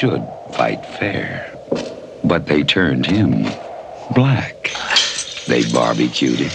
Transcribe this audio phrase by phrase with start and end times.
[0.00, 1.52] should fight fair.
[2.24, 3.44] But they turned him
[4.14, 4.70] black.
[5.46, 6.50] They barbecued him.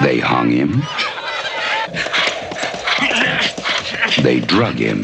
[0.00, 0.82] They hung him.
[4.22, 5.02] They drug him.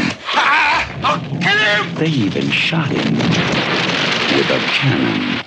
[1.97, 3.15] They even shot him
[4.39, 5.45] with a cannon.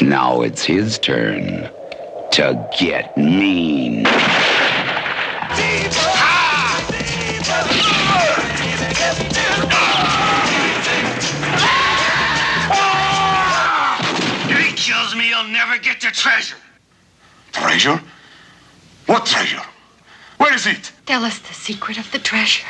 [0.00, 1.68] Now it's his turn
[2.30, 4.06] to get mean.
[15.72, 16.56] Never get the treasure.
[17.52, 18.00] Treasure?
[19.06, 19.62] What treasure?
[20.38, 20.92] Where is it?
[21.06, 22.66] Tell us the secret of the treasure.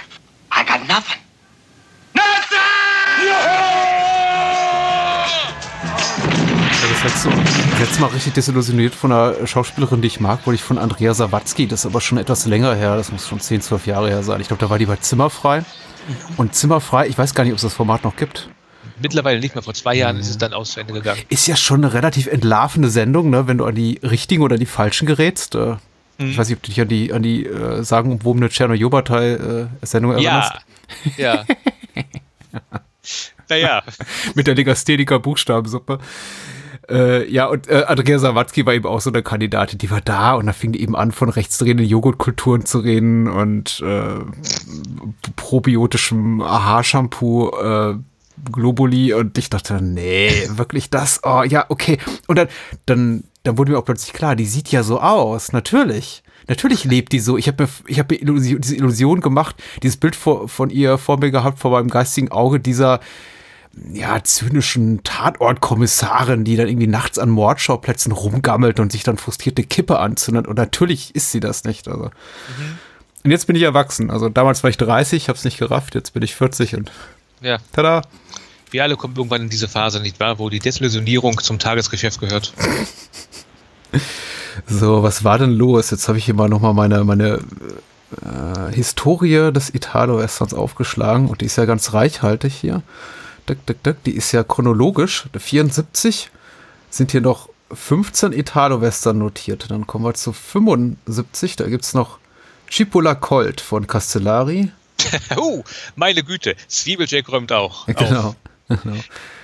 [0.50, 1.18] I got nothing.
[6.94, 7.30] Das letzte,
[7.70, 11.14] das letzte Mal richtig desillusioniert von einer Schauspielerin, die ich mag, wurde ich von Andrea
[11.14, 11.66] Sawatzki.
[11.66, 12.96] Das ist aber schon etwas länger her.
[12.96, 14.40] Das muss schon 10, 12 Jahre her sein.
[14.40, 15.64] Ich glaube, da war die bei Zimmerfrei.
[16.36, 18.48] Und Zimmerfrei, ich weiß gar nicht, ob es das Format noch gibt.
[19.02, 19.62] Mittlerweile nicht mehr.
[19.62, 21.20] Vor zwei Jahren ist es dann aus zu Ende gegangen.
[21.28, 23.46] Ist ja schon eine relativ entlarvende Sendung, ne?
[23.48, 25.54] wenn du an die richtigen oder die falschen gerätst.
[25.54, 25.76] Äh,
[26.18, 30.52] Ich weiß nicht, ob du dich an die, an die äh, sagenumwobene Tschernojobatai-Sendung erinnerst.
[31.16, 31.34] Ja.
[31.34, 31.44] Ja.
[33.48, 33.82] naja.
[34.34, 35.98] Mit der Legastheniker Buchstabensuppe.
[36.90, 40.34] Äh, ja, und äh, Andrea Sawatzki war eben auch so eine Kandidatin, die war da
[40.34, 44.18] und da fing die eben an, von rechtsdrehenden Joghurtkulturen zu reden und äh,
[45.36, 47.94] probiotischem Haarshampoo, äh,
[48.50, 51.20] Globuli und ich dachte, nee, wirklich das?
[51.22, 51.98] Oh, ja, okay.
[52.26, 52.48] Und dann,
[52.86, 56.22] dann, dann wurde mir auch plötzlich klar, die sieht ja so aus, natürlich.
[56.48, 57.36] Natürlich lebt die so.
[57.38, 60.98] Ich habe mir, ich habe mir Illusion, diese Illusion gemacht, dieses Bild vor, von ihr
[60.98, 62.98] vor mir gehabt, vor meinem geistigen Auge dieser
[63.92, 69.98] ja, zynischen Tatortkommissarin, die dann irgendwie nachts an Mordschauplätzen rumgammelt und sich dann frustrierte Kippe
[69.98, 70.46] anzündet.
[70.46, 71.88] Und natürlich ist sie das nicht.
[71.88, 72.10] Also.
[73.24, 74.10] Und jetzt bin ich erwachsen.
[74.10, 76.90] Also damals war ich 30, habe es nicht gerafft, jetzt bin ich 40 und
[77.40, 77.58] Ja.
[77.72, 78.02] tada.
[78.72, 82.52] Wir alle kommen irgendwann in diese Phase, nicht wahr, wo die Desillusionierung zum Tagesgeschäft gehört.
[84.66, 85.90] So, was war denn los?
[85.90, 87.40] Jetzt habe ich hier mal nochmal meine, meine
[88.22, 92.82] äh, Historie des Italo-Westerns aufgeschlagen und die ist ja ganz reichhaltig hier.
[93.48, 95.26] Dick, dick, dick, die ist ja chronologisch.
[95.36, 96.30] 74
[96.90, 99.70] sind hier noch 15 Italo-Western notiert.
[99.70, 101.56] Dann kommen wir zu 75.
[101.56, 102.18] Da gibt es noch
[102.70, 104.70] Cipolla Colt von Castellari.
[105.36, 105.64] oh,
[105.96, 106.56] meine Güte.
[106.68, 107.86] Zwiebeljack räumt auch.
[107.86, 108.28] Genau.
[108.28, 108.36] Auf.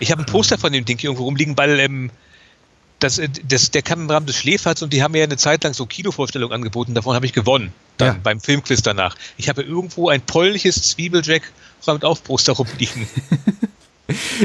[0.00, 2.10] Ich habe ein Poster von dem Ding hier irgendwo rumliegen, weil ähm,
[3.00, 5.36] das, äh, das, der kam im Rahmen des Schläferts und die haben mir ja eine
[5.36, 6.94] Zeit lang so Kinovorstellungen angeboten.
[6.94, 7.72] Davon habe ich gewonnen.
[7.96, 8.20] Dann Ja.
[8.22, 9.16] beim Filmquiz danach.
[9.36, 11.42] Ich habe irgendwo ein polnisches Zwiebeljack
[11.86, 13.06] räumt auf Poster rumliegen.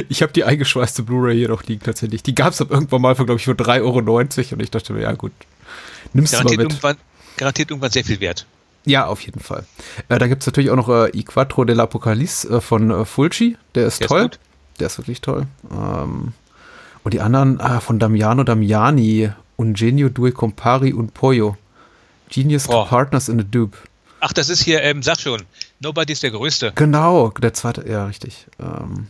[0.09, 2.21] Ich habe die eingeschweißte Blu-ray hier noch liegen tatsächlich.
[2.21, 4.91] Die gab es aber irgendwann mal für, glaube ich, für 3,90 Euro und ich dachte
[4.91, 5.31] mir, ja gut,
[6.11, 6.71] nimmst du mal Garantiert mit.
[6.73, 6.97] irgendwann,
[7.37, 8.45] garantiert irgendwann sehr viel wert.
[8.83, 9.65] Ja, auf jeden Fall.
[10.09, 13.55] Äh, da gibt es natürlich auch noch äh, I Quattro dell'Apocalypse äh, von äh, Fulci.
[13.75, 14.21] Der ist Der ist toll.
[14.23, 14.39] gut.
[14.79, 15.47] Der ist wirklich toll.
[15.71, 16.33] Ähm,
[17.03, 21.57] und die anderen ah, von Damiano Damiani, Ungenio due compari un pollo.
[22.29, 22.85] Genius to Oh.
[22.85, 23.77] Partners in a Dupe.
[24.19, 25.41] Ach, das ist hier, ähm, sag schon,
[25.79, 26.71] Nobody ist der Größte.
[26.75, 28.47] Genau, der zweite, ja, richtig.
[28.59, 29.07] Ähm,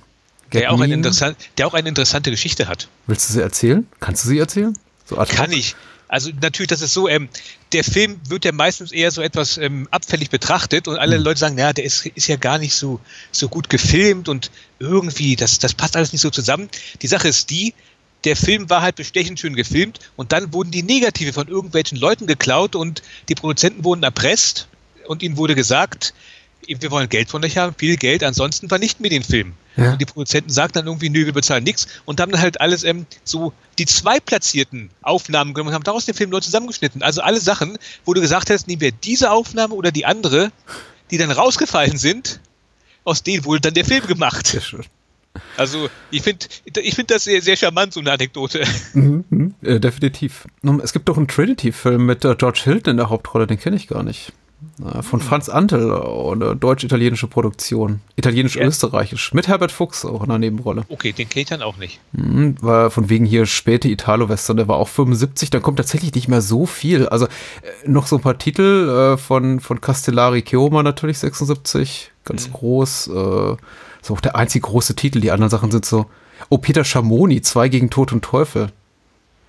[0.52, 2.88] Der auch, eine interessant, der auch eine interessante Geschichte hat.
[3.08, 3.88] Willst du sie erzählen?
[4.00, 4.78] Kannst du sie erzählen?
[5.06, 5.16] So?
[5.16, 5.76] Kann ich.
[6.08, 7.30] Also natürlich, das ist so, ähm,
[7.74, 11.56] der Film wird ja meistens eher so etwas ähm, abfällig betrachtet und alle Leute sagen,
[11.56, 13.00] naja, der ist, ist ja gar nicht so,
[13.32, 16.70] so gut gefilmt und irgendwie, das, das passt alles nicht so zusammen.
[17.02, 17.74] Die Sache ist die,
[18.24, 22.28] der Film war halt bestechend schön gefilmt und dann wurden die Negative von irgendwelchen Leuten
[22.28, 24.68] geklaut und die Produzenten wurden erpresst
[25.08, 26.14] und ihnen wurde gesagt,
[26.68, 29.54] wir wollen Geld von euch haben, viel Geld, ansonsten vernichten wir den Film.
[29.76, 29.94] Ja.
[29.94, 32.84] Und die Produzenten sagten dann irgendwie, nö, wir bezahlen nichts und haben dann halt alles
[32.84, 37.02] ähm, so die zweitplatzierten Aufnahmen genommen und haben daraus den Film neu zusammengeschnitten.
[37.02, 40.52] Also alle Sachen, wo du gesagt hast, nehmen wir diese Aufnahme oder die andere,
[41.12, 42.40] die dann rausgefallen sind,
[43.04, 44.48] aus denen wurde dann der Film gemacht.
[44.48, 44.86] Sehr schön.
[45.58, 46.46] Also ich finde
[46.82, 48.64] ich find das sehr, sehr charmant, so eine Anekdote.
[48.94, 50.46] Mhm, mhm, äh, definitiv.
[50.84, 53.88] Es gibt doch einen Trinity-Film mit äh, George Hilton in der Hauptrolle, den kenne ich
[53.88, 54.32] gar nicht.
[54.84, 58.02] Äh, von Franz Antel, äh, eine deutsch-italienische Produktion.
[58.16, 59.34] Italienisch-österreichisch.
[59.34, 60.84] Mit Herbert Fuchs auch in der Nebenrolle.
[60.90, 62.00] Okay, den kenne ich dann auch nicht.
[62.14, 66.28] Mhm, war von wegen hier späte Italo-Western, der war auch 75, dann kommt tatsächlich nicht
[66.28, 67.08] mehr so viel.
[67.08, 67.30] Also äh,
[67.86, 73.08] noch so ein paar Titel äh, von, von Castellari Chioma natürlich 76, ganz groß.
[73.08, 73.56] Äh,
[74.02, 76.08] ist auch der einzige große Titel, die anderen Sachen sind so.
[76.50, 78.72] Oh, Peter Schamoni, zwei gegen Tod und Teufel.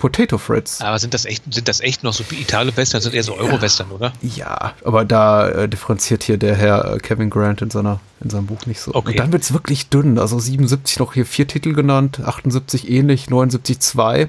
[0.04, 0.82] Potato Fritz.
[0.82, 4.12] Aber sind das echt, sind das echt noch so Italo-Western, sind eher so Euro-Western, oder?
[4.20, 8.44] Ja, aber da äh, differenziert hier der Herr äh, Kevin Grant in, seiner, in seinem
[8.44, 8.94] Buch nicht so.
[8.94, 9.12] Okay.
[9.12, 10.18] Und dann wird's wirklich dünn.
[10.18, 14.28] Also 77 noch hier vier Titel genannt, 78 ähnlich, 79 zwei.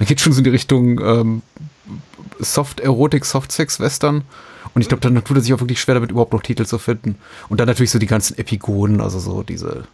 [0.00, 1.42] Dann geht schon so in die Richtung ähm,
[2.40, 4.24] Soft Erotik, Soft Sex Western.
[4.74, 6.78] Und ich glaube, dann tut er sich auch wirklich schwer damit, überhaupt noch Titel zu
[6.78, 7.18] finden.
[7.48, 9.84] Und dann natürlich so die ganzen Epigonen, also so diese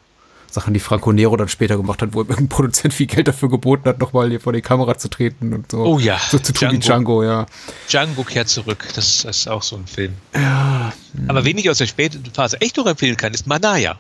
[0.55, 3.51] Sachen, die Franco Nero dann später gemacht hat, wo ihm irgendein Produzent viel Geld dafür
[3.51, 5.85] geboten hat, nochmal hier vor die Kamera zu treten und so.
[5.85, 7.23] Oh ja, So zu tun wie Django.
[7.23, 7.47] Django, ja.
[7.89, 8.89] Django kehrt zurück.
[8.95, 10.15] Das, ist auch so ein Film.
[10.35, 10.93] Ja.
[11.29, 13.99] Aber wen ich aus der späten Phase echt noch empfehlen kann, ist Manaya.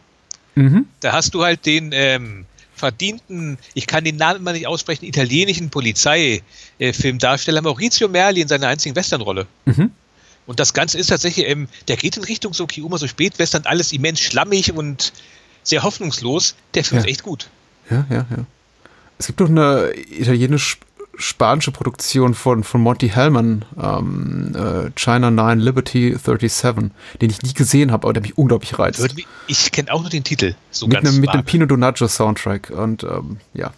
[0.55, 0.87] Mhm.
[1.01, 5.71] Da hast du halt den ähm, verdienten, ich kann den Namen immer nicht aussprechen, italienischen
[5.71, 9.47] Polizeifilmdarsteller Maurizio Merli in seiner einzigen Westernrolle.
[9.65, 9.91] Mhm.
[10.47, 13.93] Und das Ganze ist tatsächlich, ähm, der geht in Richtung so Kiuma, so Spätwestern, alles
[13.93, 15.12] immens schlammig und
[15.65, 16.55] sehr hoffnungslos.
[16.75, 17.05] Der Film Ja.
[17.05, 17.49] ist echt gut.
[17.91, 18.45] Ja, ja, ja.
[19.19, 26.11] Es gibt doch eine italienisch-spanische Produktion von, von Monty Hellman, ähm, äh, China 9 Liberty
[26.17, 26.91] 37,
[27.21, 29.07] den ich nie gesehen habe, aber der mich unglaublich reizt.
[29.47, 30.55] Ich kenne auch nur den Titel.
[30.71, 31.45] So mit einem, mit einem.
[31.45, 33.73] Pino Donaggio Soundtrack und ähm, ja.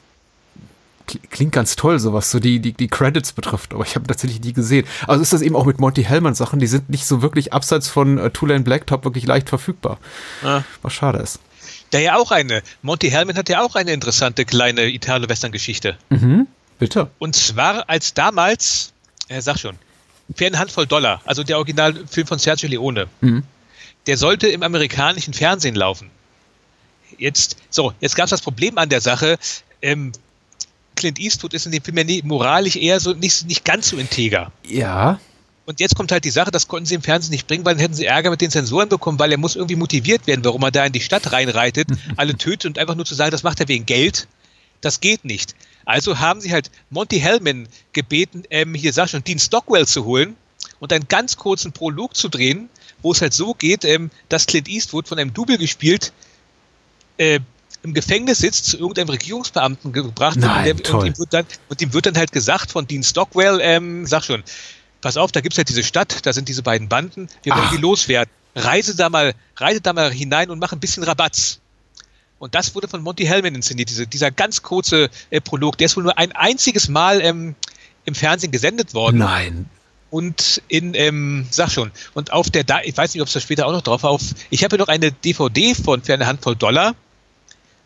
[1.09, 4.06] Kli- Klingt ganz toll, so was so die, die, die Credits betrifft, aber ich habe
[4.06, 4.87] tatsächlich nie gesehen.
[5.06, 7.88] Also ist das eben auch mit Monty Hellman Sachen, die sind nicht so wirklich abseits
[7.88, 9.99] von äh, Two Lane Blacktop wirklich leicht verfügbar.
[10.43, 10.62] Ah.
[10.83, 11.38] Was schade ist.
[11.93, 15.97] Der ja auch eine, Monty Hellman hat ja auch eine interessante kleine Italo-Western-Geschichte.
[16.09, 16.47] Mhm.
[16.79, 17.11] Bitte.
[17.19, 18.93] Und zwar als damals,
[19.29, 19.77] er sag schon,
[20.35, 23.44] für eine Handvoll Dollar, also der Originalfilm von Sergio Leone, Mhm.
[24.06, 26.11] der sollte im amerikanischen Fernsehen laufen.
[27.19, 29.38] Jetzt, so, jetzt gab es das Problem an der Sache,
[29.81, 30.12] ähm,
[30.97, 33.97] Clint Eastwood ist in dem Film ja nie, moralisch eher so nicht, nicht ganz so
[33.99, 34.50] integer.
[34.67, 35.21] Ja.
[35.66, 37.80] Und jetzt kommt halt die Sache, das konnten sie im Fernsehen nicht bringen, weil dann
[37.80, 40.70] hätten sie Ärger mit den Sensoren bekommen, weil er muss irgendwie motiviert werden, warum er
[40.70, 43.66] da in die Stadt reinreitet, alle tötet und einfach nur zu sagen, das macht er
[43.66, 44.28] wegen Geld,
[44.80, 45.56] das geht nicht.
[45.84, 50.36] Also haben sie halt Monty Hellman gebeten, ähm, hier sag schon, Dean Stockwell zu holen
[50.78, 52.68] und einen ganz kurzen Prolog zu drehen,
[53.02, 56.12] wo es halt so geht, ähm, dass Clint Eastwood von einem Double gespielt
[57.18, 57.40] äh,
[57.82, 61.46] im Gefängnis sitzt, zu irgendeinem Regierungsbeamten gebracht wird Nein, und, der, und, ihm wird dann,
[61.68, 64.44] und ihm wird dann halt gesagt von Dean Stockwell, ähm, sag schon,
[65.06, 67.70] pass auf, da gibt's halt diese Stadt, da sind diese beiden Banden, wir wollen Ach.
[67.70, 68.32] die loswerden.
[68.56, 71.61] Reise da mal, reise da mal hinein und mach ein bisschen Rabatz.
[72.41, 75.79] Und das wurde von Monty Hellman inszeniert, diese, dieser ganz kurze äh, Prolog.
[75.79, 77.55] Der ist wohl nur ein einziges Mal ähm,
[78.05, 79.19] im Fernsehen gesendet worden.
[79.19, 79.70] Nein.
[80.11, 83.38] Und in, ähm, sag schon, und auf der, da ich weiß nicht, ob es da
[83.38, 86.26] später auch noch drauf war, auf, ich habe hier noch eine DVD von für eine
[86.26, 86.97] Handvoll Dollar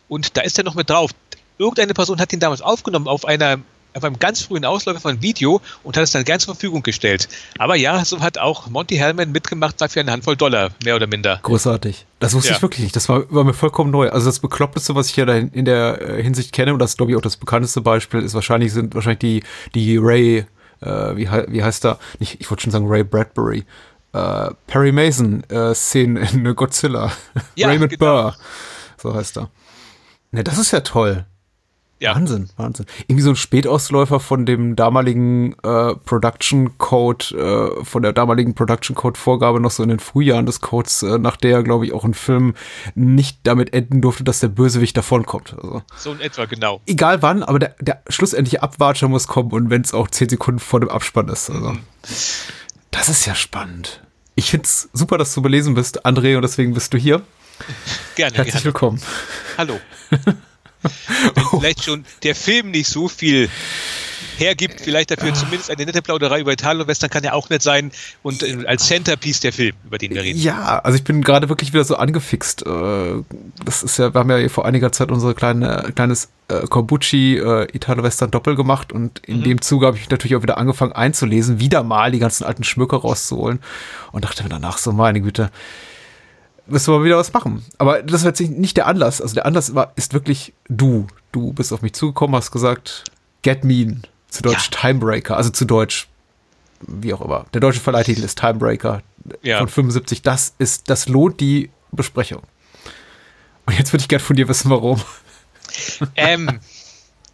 [0.08, 1.10] und da ist er noch mit drauf.
[1.58, 3.58] Irgendeine Person hat ihn damals aufgenommen auf einer,
[3.94, 7.28] auf einem ganz frühen Ausläufer von Video und hat es dann gern zur Verfügung gestellt.
[7.58, 11.06] Aber ja, so hat auch Monty Hellman mitgemacht bei für eine Handvoll Dollar, mehr oder
[11.06, 11.40] minder.
[11.42, 12.06] Großartig.
[12.18, 12.56] Das wusste Ja.
[12.56, 12.96] ich wirklich nicht.
[12.96, 14.10] Das war, war mir vollkommen neu.
[14.10, 16.96] Also das Bekloppteste, was ich ja da in, der äh, Hinsicht kenne, und das ist,
[16.98, 19.42] glaube ich, auch das bekannteste Beispiel, ist wahrscheinlich, sind wahrscheinlich die,
[19.74, 20.46] die Ray,
[20.80, 21.98] äh, wie, wie heißt er?
[22.18, 23.64] Nicht, ich wollte schon sagen Ray Bradbury.
[24.12, 27.12] Äh, Perry Mason äh, in Godzilla.
[27.54, 28.04] Ja, Raymond genau.
[28.22, 28.36] Burr.
[29.00, 29.50] So heißt er.
[30.32, 31.24] Ne, das ist ja toll.
[32.00, 32.14] Ja.
[32.14, 32.86] Wahnsinn, Wahnsinn.
[33.08, 37.26] Irgendwie so ein Spätausläufer von dem damaligen äh, Production Code,
[37.80, 41.18] äh, von der damaligen Production Code Vorgabe noch so in den Frühjahren des Codes, äh,
[41.18, 42.54] nach der, glaube ich, auch ein Film
[42.94, 45.54] nicht damit enden durfte, dass der Bösewicht davonkommt.
[45.54, 46.80] Also, So in etwa, genau.
[46.86, 50.58] egal wann, aber der, der schlussendliche Abwatscher muss kommen und wenn es auch zehn Sekunden
[50.60, 51.50] vor dem Abspann ist.
[51.50, 51.76] Also,
[52.90, 54.02] das ist ja spannend.
[54.36, 57.20] Ich find's super, dass du belesen bist, André, und deswegen bist du hier.
[58.16, 58.64] Gerne, Herzlich gerne.
[58.64, 59.02] willkommen.
[59.58, 59.78] Hallo.
[61.34, 63.48] Wenn vielleicht schon der Film nicht so viel
[64.38, 68.42] hergibt, vielleicht dafür zumindest eine nette Plauderei über Italo-Western kann ja auch nett sein und
[68.42, 70.40] äh, als Centerpiece der Film, über den wir reden.
[70.40, 72.66] Ja, also ich bin gerade wirklich wieder so angefixt.
[72.66, 73.22] Äh,
[73.64, 77.68] Das ist ja, wir haben ja vor einiger Zeit unsere kleine, kleines äh, Corbucci äh,
[77.76, 81.82] Italo-Western Doppel gemacht und in dem Zuge habe ich natürlich auch wieder angefangen einzulesen, wieder
[81.82, 83.60] mal die ganzen alten Schmöcker rauszuholen
[84.12, 85.50] und dachte mir danach so, meine Güte,
[86.70, 87.64] müssen wir mal wieder was machen.
[87.78, 89.20] Aber das war jetzt nicht der Anlass.
[89.20, 91.06] Also der Anlass war, ist wirklich du.
[91.32, 93.04] Du bist auf mich zugekommen, hast gesagt,
[93.42, 96.08] Get Mean, zu Deutsch Timebreaker, also zu Deutsch,
[96.86, 97.46] wie auch immer.
[97.54, 99.02] Der deutsche Verleihtitel ist Timebreaker
[99.42, 99.58] Ja.
[99.58, 100.22] von 75.
[100.22, 102.42] Das ist, das lohnt die Besprechung.
[103.66, 105.00] Und jetzt würde ich gerne von dir wissen, warum.
[106.16, 106.60] Ähm,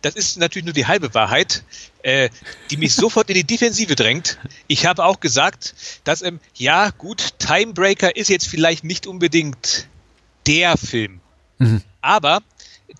[0.03, 1.65] das ist natürlich nur die halbe Wahrheit,
[2.07, 2.31] äh,
[2.71, 4.39] die mich sofort in die Defensive drängt.
[4.69, 9.89] Ich habe auch gesagt, dass, ähm, ja, gut, Timebreaker ist jetzt vielleicht nicht unbedingt
[10.47, 11.21] der Film.
[12.01, 12.43] Aber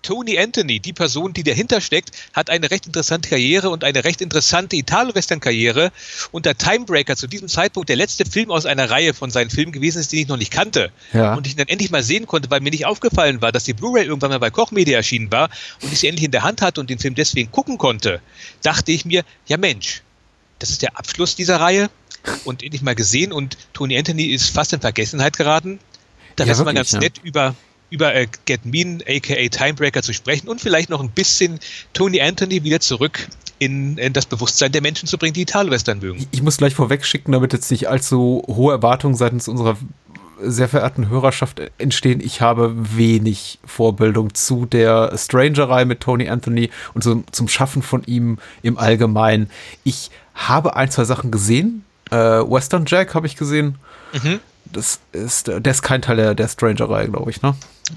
[0.01, 4.21] Tony Anthony, die Person, die dahinter steckt, hat eine recht interessante Karriere und eine recht
[4.21, 5.91] interessante Italo-Western-Karriere.
[6.31, 9.71] Und der Timebreaker zu diesem Zeitpunkt der letzte Film aus einer Reihe von seinen Filmen
[9.71, 10.91] gewesen ist, den ich noch nicht kannte.
[11.13, 11.33] Ja.
[11.35, 13.73] Und ich ihn dann endlich mal sehen konnte, weil mir nicht aufgefallen war, dass die
[13.73, 15.49] Blu-ray irgendwann mal bei Koch Media erschienen war
[15.81, 18.21] und ich sie endlich in der Hand hatte und den Film deswegen gucken konnte,
[18.61, 20.01] dachte ich mir, ja Mensch,
[20.59, 21.89] das ist der Abschluss dieser Reihe
[22.43, 25.79] und endlich mal gesehen und Tony Anthony ist fast in Vergessenheit geraten.
[26.35, 26.99] Da Ja, wäre es mal ganz ja.
[26.99, 27.55] nett über
[27.89, 31.59] über äh, Get Mean, aka Timebreaker zu sprechen und vielleicht noch ein bisschen
[31.93, 33.27] Tony Anthony wieder zurück
[33.59, 36.27] in, in das Bewusstsein der Menschen zu bringen, die Italwestern mögen.
[36.31, 39.77] Ich muss gleich vorweg schicken, damit jetzt nicht allzu hohe Erwartungen seitens unserer
[40.39, 42.21] sehr verehrten Hörerschaft entstehen.
[42.21, 48.03] Ich habe wenig Vorbildung zu der Strangerei mit Tony Anthony und so, zum Schaffen von
[48.03, 49.49] ihm im Allgemeinen.
[49.83, 51.83] Ich habe ein, zwei Sachen gesehen.
[52.11, 53.75] Äh, Western Jack habe ich gesehen.
[54.13, 54.39] Mhm.
[54.73, 57.55] Das ist, der ist kein Teil der, der Stranger-Reihe, glaube ich, ne?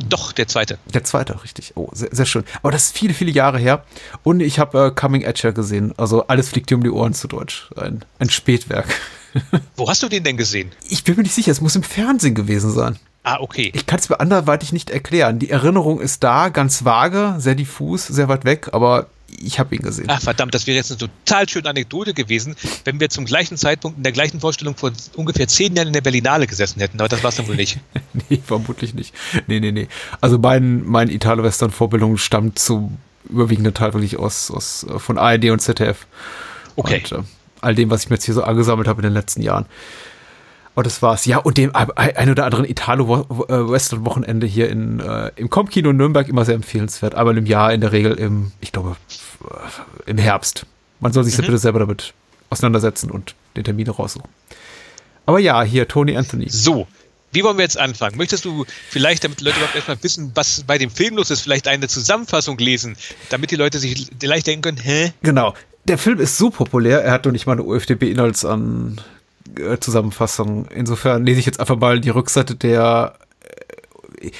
[0.08, 0.78] Doch, der zweite.
[0.94, 1.72] Der zweite, richtig.
[1.74, 2.44] Oh, sehr, sehr schön.
[2.62, 3.84] Aber das ist viele, viele Jahre her.
[4.22, 5.92] Und ich habe äh, Coming Edge gesehen.
[5.96, 7.70] Also alles fliegt dir um die Ohren zu Deutsch.
[7.76, 8.86] Ein, ein Spätwerk.
[9.76, 10.70] Wo hast du den denn gesehen?
[10.88, 12.98] Ich bin mir nicht sicher, es muss im Fernsehen gewesen sein.
[13.22, 13.70] Ah, okay.
[13.74, 15.38] Ich kann es mir anderweitig nicht erklären.
[15.38, 19.08] Die Erinnerung ist da, ganz vage, sehr diffus, sehr weit weg, aber
[19.38, 20.06] ich habe ihn gesehen.
[20.08, 23.98] Ach verdammt, das wäre jetzt eine total schöne Anekdote gewesen, wenn wir zum gleichen Zeitpunkt
[23.98, 27.22] in der gleichen Vorstellung vor ungefähr zehn Jahren in der Berlinale gesessen hätten, aber das
[27.22, 27.78] war es dann wohl nicht.
[28.28, 29.14] nee, vermutlich nicht.
[29.46, 29.88] Nee, nee, nee.
[30.20, 36.06] Also mein, mein Italo-Western-Vorbildung stammt zum überwiegenden Teil wirklich aus, aus von ARD und ZDF.
[36.76, 37.02] Okay.
[37.10, 37.22] Und, äh,
[37.60, 39.66] all dem, was ich mir jetzt hier so angesammelt habe in den letzten Jahren.
[40.74, 41.24] Aber das war's.
[41.26, 46.54] Ja, und dem ein oder anderen Italo-Western-Wochenende hier in, äh, im Comkino Nürnberg immer sehr
[46.54, 47.14] empfehlenswert.
[47.14, 48.96] Einmal im Jahr, in der Regel im, ich glaube,
[50.06, 50.66] im Herbst.
[51.00, 51.42] Man soll sich mhm.
[51.42, 52.14] bitte selber damit
[52.50, 54.28] auseinandersetzen und den Termin raussuchen.
[55.26, 56.48] Aber ja, hier Tony Anthony.
[56.48, 56.86] So,
[57.32, 58.16] wie wollen wir jetzt anfangen?
[58.16, 61.42] Möchtest du vielleicht, damit die Leute überhaupt erstmal wissen, was bei dem Film los ist,
[61.42, 62.96] vielleicht eine Zusammenfassung lesen,
[63.28, 65.12] damit die Leute sich leicht denken können, hä?
[65.22, 65.54] Genau.
[65.84, 69.00] Der Film ist so populär, er hat doch nicht mal eine UFDB-Inhaltsan
[69.58, 70.66] äh, Zusammenfassung.
[70.66, 73.14] Insofern lese ich jetzt einfach mal die Rückseite der
[74.20, 74.30] äh,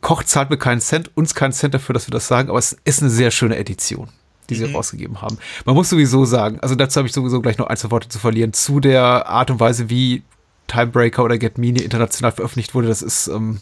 [0.00, 2.76] Koch zahlt mir keinen Cent, uns keinen Cent dafür, dass wir das sagen, aber es
[2.84, 4.10] ist eine sehr schöne Edition,
[4.50, 4.76] die sie mhm.
[4.76, 5.38] rausgegeben haben.
[5.64, 8.18] Man muss sowieso sagen, also dazu habe ich sowieso gleich noch ein, zwei Worte zu
[8.18, 10.22] verlieren, zu der Art und Weise, wie
[10.66, 13.60] Timebreaker oder Get Mini international veröffentlicht wurde, das ist ähm,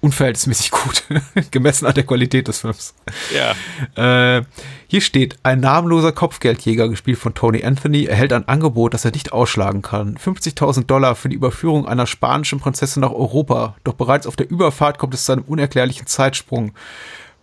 [0.00, 1.04] unverhältnismäßig gut,
[1.50, 2.94] gemessen an der Qualität des Films.
[3.34, 4.36] Ja.
[4.36, 4.44] Äh,
[4.86, 9.32] hier steht, ein namenloser Kopfgeldjäger, gespielt von Tony Anthony, erhält ein Angebot, das er nicht
[9.32, 10.16] ausschlagen kann.
[10.16, 13.76] 50.000 Dollar für die Überführung einer spanischen Prinzessin nach Europa.
[13.84, 16.72] Doch bereits auf der Überfahrt kommt es zu einem unerklärlichen Zeitsprung.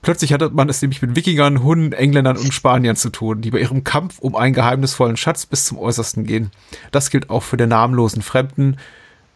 [0.02, 3.60] Plötzlich hatte man es nämlich mit Wikingern, Hunden, Engländern und Spaniern zu tun, die bei
[3.60, 6.52] ihrem Kampf um einen geheimnisvollen Schatz bis zum Äußersten gehen.
[6.92, 8.78] Das gilt auch für den namenlosen Fremden,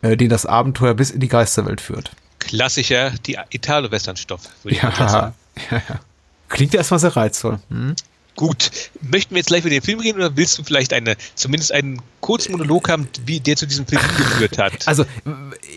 [0.04, 4.90] äh, den das Abenteuer bis in die Geisterwelt führt klassischer die Italo-Western-Stoff, würde ich ja,
[4.90, 5.36] mal sagen.
[5.72, 6.00] Ja, ja.
[6.48, 7.60] Klingt ja erstmal sehr reizvoll.
[7.70, 7.96] Hm?
[8.40, 11.74] Gut, möchten wir jetzt gleich über den Film reden oder willst du vielleicht eine, zumindest
[11.74, 14.72] einen kurzen Monolog haben, wie der zu diesem Film geführt hat?
[14.88, 15.04] Also,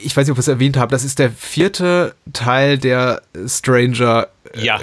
[0.05, 4.29] ich weiß nicht, ob ich es erwähnt habe, das ist der vierte Teil der Stranger.
[4.55, 4.81] Äh, ja.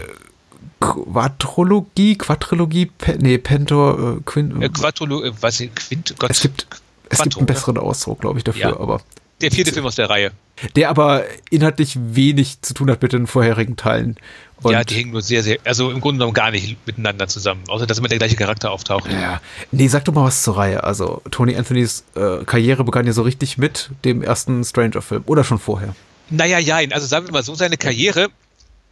[0.82, 4.62] Quadrologie, Quadrilogie, nee, Pentor, äh, Quint.
[4.62, 6.32] Äh, Quadrologie, äh, was, Quint, Gott.
[6.32, 6.68] Es gibt,
[7.08, 8.78] es gibt einen besseren Ausdruck, glaube ich, dafür, ja.
[8.78, 9.02] aber.
[9.40, 10.32] Der vierte Film aus der Reihe.
[10.76, 14.18] Der aber inhaltlich wenig zu tun hat mit den vorherigen Teilen.
[14.62, 17.64] Und ja, die hängen nur sehr, sehr, also im Grunde genommen gar nicht miteinander zusammen,
[17.70, 19.10] außer dass immer der gleiche Charakter auftaucht.
[19.10, 19.42] Ja.
[19.72, 20.84] Nee, sag doch mal was zur Reihe.
[20.84, 25.60] Also, Tony Anthonys äh, Karriere begann ja so richtig mit dem ersten Stranger-Film oder schon
[25.60, 25.96] vorher?
[26.30, 28.28] Naja, ja, also sagen wir mal so, seine Karriere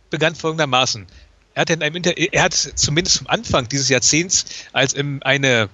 [0.09, 1.05] begann folgendermaßen.
[1.53, 5.69] Er hat, in einem Inter er hat zumindest am Anfang dieses Jahrzehnts, als eine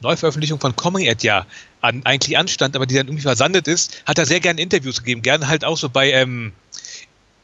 [0.00, 1.46] Neuveröffentlichung von Coming Ad ja
[1.84, 5.20] an, eigentlich anstand, aber die dann irgendwie versandet ist, hat er sehr gerne Interviews gegeben.
[5.20, 6.52] Gerne halt auch so bei ähm,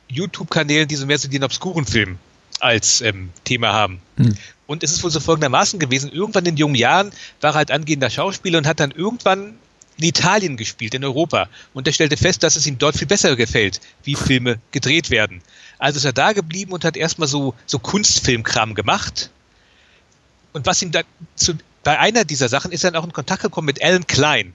[0.08, 2.18] YouTube-Kanälen, die so mehr so den obskuren Film
[2.58, 4.00] als ähm, Thema haben.
[4.16, 4.36] Mhm.
[4.66, 8.08] Und es ist wohl so folgendermaßen gewesen, irgendwann in jungen Jahren war er halt angehender
[8.08, 9.58] Schauspieler und hat dann irgendwann
[9.98, 11.48] in Italien gespielt, in Europa.
[11.74, 15.42] Und er stellte fest, dass es ihm dort viel besser gefällt, wie Filme gedreht werden.
[15.78, 19.28] Also ist er da geblieben und hat erstmal so, so Kunstfilmkram gemacht.
[20.52, 21.02] Und was ihm da
[21.36, 24.52] zu, bei einer dieser Sachen ist er dann auch in Kontakt gekommen mit Alan Klein.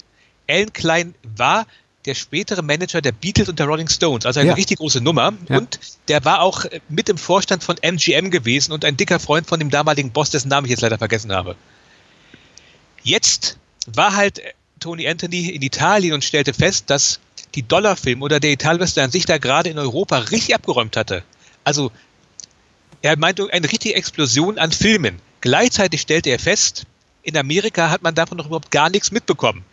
[0.48, 1.66] Alan Klein war
[2.06, 4.56] der spätere Manager der Beatles und der Rolling Stones, also eine ja.
[4.56, 5.34] richtig große Nummer.
[5.50, 5.58] Ja.
[5.58, 9.60] Und der war auch mit im Vorstand von MGM gewesen und ein dicker Freund von
[9.60, 11.56] dem damaligen Boss, dessen Namen ich jetzt leider vergessen habe.
[13.04, 14.42] Jetzt war halt
[14.80, 17.20] Tony Anthony in Italien und stellte fest, dass
[17.56, 21.24] die Dollarfilm oder der Italwestern sich da gerade in Europa richtig abgeräumt hatte.
[21.64, 21.92] Also
[23.02, 25.20] er meinte eine richtige Explosion an Filmen.
[25.42, 26.86] Gleichzeitig stellte er fest,
[27.26, 29.66] in Amerika hat man davon noch überhaupt gar nichts mitbekommen.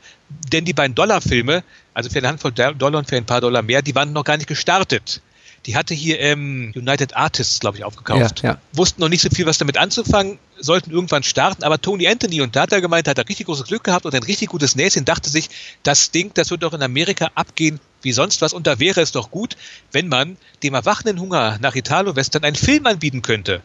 [0.52, 3.82] Denn die beiden Dollarfilme, also für eine Handvoll Dollar und für ein paar Dollar mehr,
[3.82, 5.20] die waren noch gar nicht gestartet.
[5.66, 8.42] Die hatte hier ähm, United Artists, glaube ich, aufgekauft.
[8.42, 8.58] Ja, ja.
[8.72, 12.56] Wussten noch nicht so viel, was damit anzufangen, sollten irgendwann starten, aber Tony Anthony, und
[12.56, 15.04] da hat er gemeint, hat er richtig großes Glück gehabt und ein richtig gutes Näschen,
[15.04, 15.50] dachte sich,
[15.82, 18.54] das Ding, das wird doch in Amerika abgehen wie sonst was.
[18.54, 19.56] Und da wäre es doch gut,
[19.92, 23.62] wenn man dem erwachenden Hunger nach Italo-Western einen Film anbieten könnte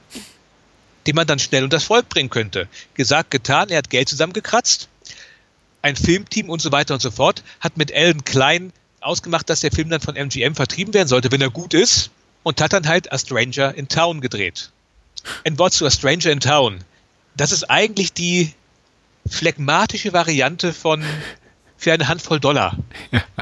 [1.07, 2.67] den man dann schnell unter das Volk bringen könnte.
[2.93, 4.89] Gesagt, getan, er hat Geld zusammengekratzt,
[5.81, 9.71] ein Filmteam und so weiter und so fort, hat mit Alan Klein ausgemacht, dass der
[9.71, 12.11] Film dann von MGM vertrieben werden sollte, wenn er gut ist,
[12.43, 14.71] und hat dann halt A Stranger in Town gedreht.
[15.45, 16.79] Ein Wort zu A Stranger in Town.
[17.35, 18.53] das ist eigentlich die
[19.29, 21.03] phlegmatische Variante von
[21.77, 22.75] für eine Handvoll Dollar.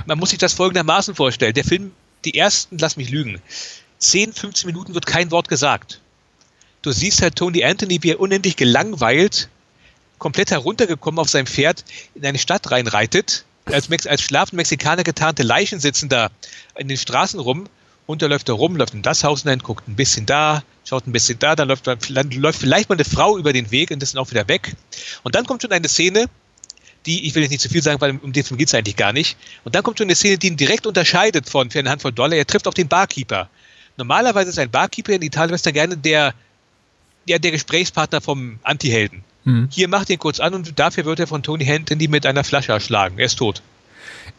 [0.06, 1.54] Man muss sich das folgendermaßen vorstellen.
[1.54, 1.92] Der Film,
[2.26, 3.42] die ersten, lass mich lügen,
[4.00, 6.02] 10, 15 Minuten wird kein Wort gesagt.
[6.86, 9.50] Du siehst halt Tony Anthony, wie er unendlich gelangweilt,
[10.20, 13.44] komplett heruntergekommen auf seinem Pferd in eine Stadt reinreitet.
[13.66, 16.30] Als, Mex als schlafende Mexikaner getarnte Leichen sitzen da
[16.78, 17.66] in den Straßen rum.
[18.06, 21.08] Und er läuft da rum, läuft in das Haus hinein, guckt ein bisschen da, schaut
[21.08, 24.04] ein bisschen da, dann läuft, dann läuft vielleicht mal eine Frau über den Weg und
[24.04, 24.76] ist dann auch wieder weg.
[25.24, 26.28] Und dann kommt schon eine Szene,
[27.08, 28.96] die, ich will jetzt nicht zu viel sagen, weil um den Film geht es eigentlich
[28.96, 29.38] gar nicht.
[29.64, 32.38] Und dann kommt schon eine Szene, die ihn direkt unterscheidet von für eine Handvoll Dollar.
[32.38, 33.50] Er trifft auf den Barkeeper.
[33.98, 36.36] Normalerweise ist ein Barkeeper in Italien gerne der,
[37.26, 39.24] ja, der Gesprächspartner vom Antihelden.
[39.46, 39.70] Hm.
[39.72, 42.72] Hier macht ihn kurz an und dafür wird er von Tony Anthony mit einer Flasche
[42.72, 43.20] erschlagen.
[43.20, 43.62] Er ist tot.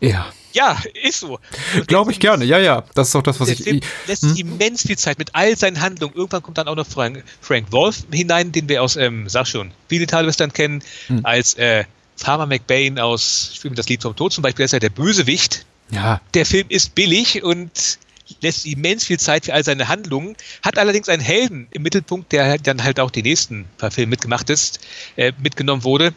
[0.01, 0.33] Ja.
[0.53, 1.39] Ja, ist so.
[1.87, 2.85] Glaube ich gerne, ja, ja.
[2.95, 3.63] Das ist auch das, was der ich.
[3.63, 4.37] Film lässt hm?
[4.37, 6.15] immens viel Zeit mit all seinen Handlungen.
[6.15, 9.71] Irgendwann kommt dann auch noch Frank, Frank Wolf hinein, den wir aus, ähm, sag schon,
[9.89, 11.21] viele Western kennen, hm.
[11.25, 11.85] als äh,
[12.17, 15.67] Farmer McBain aus Spiel mit das Lied vom Tod zum Beispiel, ist ja der Bösewicht.
[15.91, 16.21] Ja.
[16.33, 17.99] Der Film ist billig und
[18.41, 22.59] lässt immens viel Zeit für all seine Handlungen, hat allerdings einen Helden im Mittelpunkt, der
[22.59, 24.81] dann halt auch die nächsten paar Filme mitgemacht ist,
[25.17, 26.15] äh, mitgenommen wurde,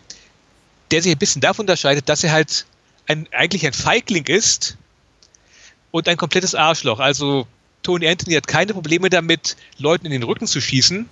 [0.91, 2.65] der sich ein bisschen davon unterscheidet, dass er halt
[3.07, 4.77] ein, eigentlich ein Feigling ist
[5.91, 6.99] und ein komplettes Arschloch.
[6.99, 7.47] Also
[7.83, 11.07] Tony Anthony hat keine Probleme damit, Leuten in den Rücken zu schießen.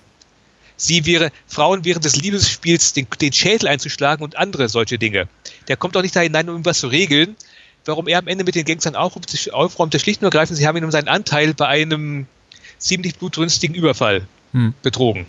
[0.80, 5.28] Sie wäre, Frauen während des Liebesspiels den, den Schädel einzuschlagen und andere solche Dinge.
[5.68, 7.36] Der kommt auch nicht da hinein, um irgendwas zu regeln.
[7.88, 10.78] Warum er am Ende mit den Gangstern aufräumt, aufräumt der schlicht und ergreifend, sie haben
[10.78, 12.28] ihn um seinen Anteil bei einem
[12.78, 14.74] ziemlich blutrünstigen Überfall hm.
[14.82, 15.26] betrogen.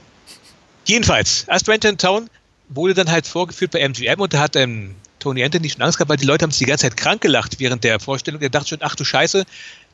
[0.84, 2.30] Jedenfalls, A Stranger in Town
[2.68, 6.10] wurde dann halt vorgeführt bei MGM und da hat ähm, Tony Anthony schon Angst gehabt,
[6.10, 8.40] weil die Leute haben sich die ganze Zeit krank gelacht während der Vorstellung.
[8.40, 9.44] Er dachte schon, ach du Scheiße,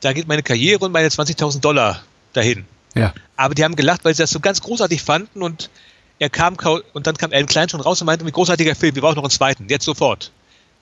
[0.01, 2.01] da geht meine Karriere und meine 20.000 Dollar
[2.33, 2.65] dahin.
[2.95, 3.13] Ja.
[3.35, 5.69] Aber die haben gelacht, weil sie das so ganz großartig fanden und
[6.19, 6.55] er kam
[6.93, 9.23] und dann kam Alan Klein schon raus und meinte, wie großartiger Film, wir brauchen noch
[9.23, 10.31] einen zweiten, jetzt sofort.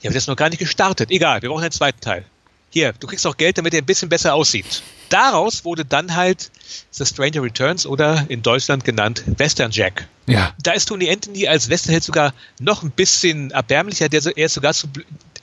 [0.04, 1.10] Ja, aber das ist noch gar nicht gestartet.
[1.10, 2.26] Egal, wir brauchen einen zweiten Teil.
[2.68, 4.82] Hier, du kriegst auch Geld, damit er ein bisschen besser aussieht.
[5.08, 6.50] Daraus wurde dann halt
[6.90, 10.06] The Stranger Returns oder in Deutschland genannt Western Jack.
[10.26, 10.52] Ja.
[10.62, 14.10] Da ist Tony Anthony als Westernheld sogar noch ein bisschen erbärmlicher.
[14.10, 14.88] Der, er ist sogar zu,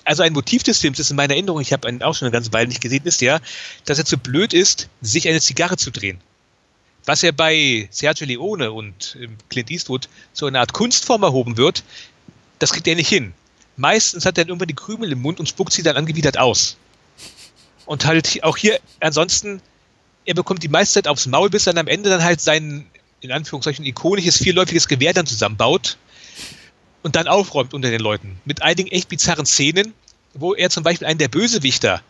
[0.03, 2.33] also ein Motiv des Films ist in meiner Erinnerung, ich habe ihn auch schon eine
[2.33, 3.39] ganze Weile nicht gesehen, ist ja,
[3.85, 6.19] dass er zu blöd ist, sich eine Zigarre zu drehen.
[7.05, 11.83] Was er bei Sergio Leone und ähm, Clint Eastwood zu einer Art Kunstform erhoben wird,
[12.59, 13.33] das kriegt er nicht hin.
[13.81, 16.77] Meistens hat er dann irgendwann die Krümel im Mund und spuckt sie dann angewidert aus.
[17.87, 19.59] Und halt auch hier, ansonsten,
[20.23, 22.85] er bekommt die meiste Zeit aufs Maul, bis dann am Ende dann halt sein,
[23.21, 25.97] in Anführungszeichen, ikonisches vierläufiges Gewehr dann zusammenbaut
[27.01, 28.39] und dann aufräumt unter den Leuten.
[28.45, 29.95] Mit einigen echt bizarren Szenen,
[30.35, 32.03] wo er zum Beispiel einen der Bösewichter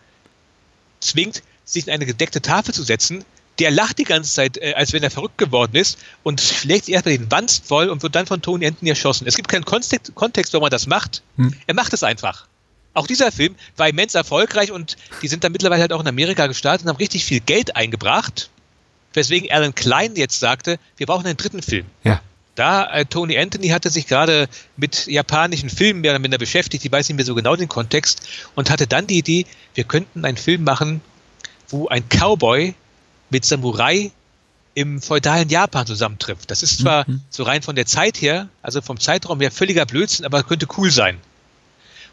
[1.00, 3.24] zwingt, sich in eine gedeckte Tafel zu setzen.
[3.60, 6.96] Der lacht die ganze Zeit, äh, als wenn er verrückt geworden ist und schlägt sich
[6.96, 9.28] erstmal den Wanst voll und wird dann von Tony Anthony erschossen.
[9.28, 11.22] Es gibt keinen Kontext, Kontext warum er das macht.
[11.38, 11.54] Hm.
[11.68, 12.48] Er macht es einfach.
[12.94, 16.48] Auch dieser Film war immens erfolgreich und die sind dann mittlerweile halt auch in Amerika
[16.48, 18.50] gestartet und haben richtig viel Geld eingebracht.
[19.14, 21.86] Weswegen Alan Klein jetzt sagte, wir brauchen einen dritten Film.
[22.04, 22.22] Ja.
[22.56, 26.92] Da äh, Tony Anthony hatte sich gerade mit japanischen Filmen mehr oder minder beschäftigt, ich
[26.92, 30.38] weiß nicht mehr so genau den Kontext, und hatte dann die Idee, wir könnten einen
[30.38, 31.02] Film machen,
[31.70, 32.76] wo ein Cowboy
[33.32, 34.12] mit Samurai
[34.74, 36.50] im feudalen Japan zusammentrifft.
[36.52, 37.22] Das ist zwar mhm.
[37.30, 40.92] so rein von der Zeit her, also vom Zeitraum her völliger Blödsinn, aber könnte cool
[40.92, 41.18] sein.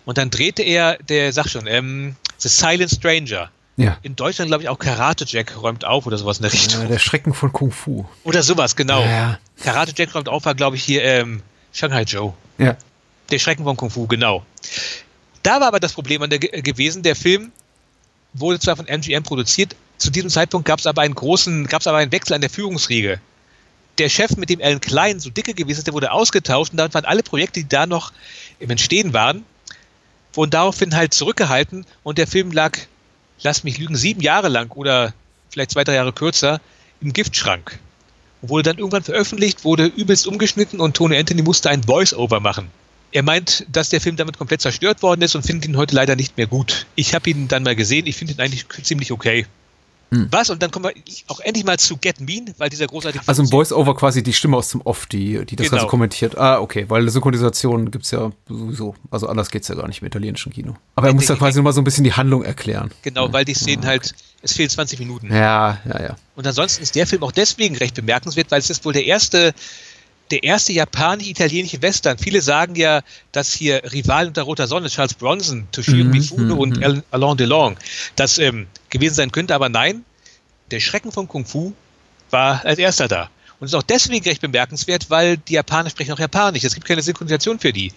[0.04, 3.50] Und dann drehte er, der sag schon, ähm, The Silent Stranger.
[3.76, 3.98] Ja.
[4.02, 6.82] In Deutschland, glaube ich, auch Karate Jack räumt auf oder sowas in der Richtung.
[6.82, 8.06] Ja, der Schrecken von Kung Fu.
[8.24, 9.04] Oder sowas, genau.
[9.04, 9.38] Ja.
[9.62, 12.32] Karate Jack räumt auf, war, glaube ich, hier ähm, Shanghai Joe.
[12.58, 12.76] Ja.
[13.30, 14.44] Der Schrecken von Kung Fu, genau.
[15.44, 17.52] Da war aber das Problem an der gewesen, der Film
[18.32, 21.86] wurde zwar von MGM produziert, zu diesem Zeitpunkt gab es aber einen großen, gab es
[21.86, 23.20] aber einen Wechsel an der Führungsriege.
[23.98, 26.94] Der Chef, mit dem Alan Klein so dicke gewesen ist, der wurde ausgetauscht und dann
[26.94, 28.12] waren alle Projekte, die da noch
[28.60, 29.44] im Entstehen waren,
[30.34, 32.78] wurden daraufhin halt zurückgehalten und der Film lag,
[33.42, 35.12] lass mich lügen, sieben Jahre lang oder
[35.50, 36.60] vielleicht zwei, drei Jahre kürzer
[37.00, 37.78] im Giftschrank.
[38.40, 42.70] Und wurde dann irgendwann veröffentlicht, wurde übelst umgeschnitten und Tony Anthony musste ein Voice-Over machen.
[43.10, 46.14] Er meint, dass der Film damit komplett zerstört worden ist und findet ihn heute leider
[46.14, 46.86] nicht mehr gut.
[46.94, 49.46] Ich habe ihn dann mal gesehen, ich finde ihn eigentlich ziemlich okay.
[50.10, 50.28] Hm.
[50.30, 50.48] Was?
[50.48, 50.92] Und dann kommen wir
[51.28, 53.22] auch endlich mal zu Get Mean, weil dieser großartige.
[53.26, 55.78] Also im Voice-Over quasi die Stimme aus dem Off, die, die das genau.
[55.78, 56.38] Ganze kommentiert.
[56.38, 58.94] Ah, okay, weil eine Synchronisation gibt es ja sowieso.
[59.10, 60.76] Also anders geht es ja gar nicht im italienischen Kino.
[60.94, 62.90] Aber er muss ja quasi nochmal so ein bisschen die Handlung erklären.
[63.02, 63.32] Genau, ja.
[63.32, 63.98] weil die Szenen ja, okay.
[64.00, 65.32] halt, es fehlen 20 Minuten.
[65.32, 66.16] Ja, ja, ja.
[66.36, 69.52] Und ansonsten ist der Film auch deswegen recht bemerkenswert, weil es ist wohl der erste
[70.30, 72.18] der erste japanisch-italienische Western.
[72.18, 76.58] Viele sagen ja, dass hier Rivalen unter roter Sonne, Charles Bronson, Toshiro mhm, Mifune mhm,
[76.58, 77.02] und mhm.
[77.10, 77.76] Alain Delon,
[78.16, 80.04] das ähm, gewesen sein könnte, aber nein,
[80.70, 81.72] der Schrecken von Kung Fu
[82.30, 83.30] war als erster da.
[83.60, 86.62] Und ist auch deswegen recht bemerkenswert, weil die Japaner sprechen auch Japanisch.
[86.62, 87.92] Es gibt keine Synchronisation für die.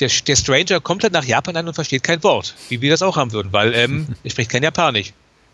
[0.00, 3.02] Der, der Stranger kommt dann nach Japan an und versteht kein Wort, wie wir das
[3.02, 5.12] auch haben würden, weil ähm, er spricht kein Japanisch.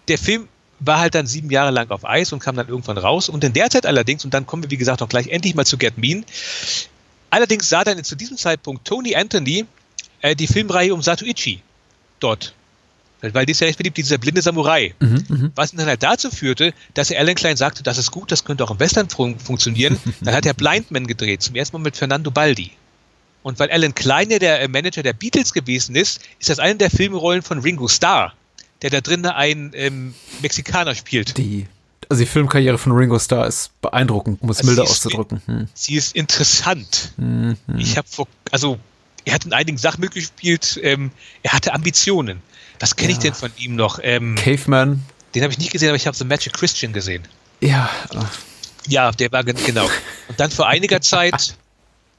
[0.08, 0.48] Der Film
[0.80, 3.28] war halt dann sieben Jahre lang auf Eis und kam dann irgendwann raus.
[3.28, 5.66] Und in der Zeit allerdings, und dann kommen wir wie gesagt auch gleich endlich mal
[5.66, 6.24] zu Get Mean,
[7.30, 9.66] allerdings sah dann zu diesem Zeitpunkt Tony Anthony
[10.22, 11.62] äh, die Filmreihe um Satuichi
[12.18, 12.54] dort
[13.20, 14.94] weil die ist ja recht beliebt, dieser blinde Samurai.
[14.98, 18.44] Mhm, was dann halt dazu führte, dass er Alan Klein sagte, das ist gut, das
[18.44, 19.98] könnte auch im Western fun funktionieren.
[20.22, 22.72] dann hat er Blindman gedreht, zum ersten Mal mit Fernando Baldi.
[23.42, 26.76] Und weil Alan Klein ja der äh, Manager der Beatles gewesen ist, ist das eine
[26.76, 28.34] der Filmrollen von Ringo Starr,
[28.82, 31.36] der da drin einen ähm, Mexikaner spielt.
[31.38, 31.66] Die,
[32.08, 35.42] also die Filmkarriere von Ringo Starr ist beeindruckend, um es also milder auszudrücken.
[35.46, 35.68] Hm.
[35.74, 37.12] Sie ist interessant.
[37.16, 37.56] Mhm.
[37.76, 38.78] Ich habe vor, also
[39.24, 41.10] er hat in einigen Sachen mitgespielt, ähm,
[41.42, 42.40] er hatte Ambitionen.
[42.78, 43.16] Was kenne ja.
[43.16, 43.98] ich denn von ihm noch?
[44.02, 45.04] Ähm, Caveman.
[45.34, 47.22] Den habe ich nicht gesehen, aber ich habe The Magic Christian gesehen.
[47.60, 47.90] Ja.
[48.86, 49.84] Ja, der war genau.
[50.28, 51.54] Und dann vor einiger Zeit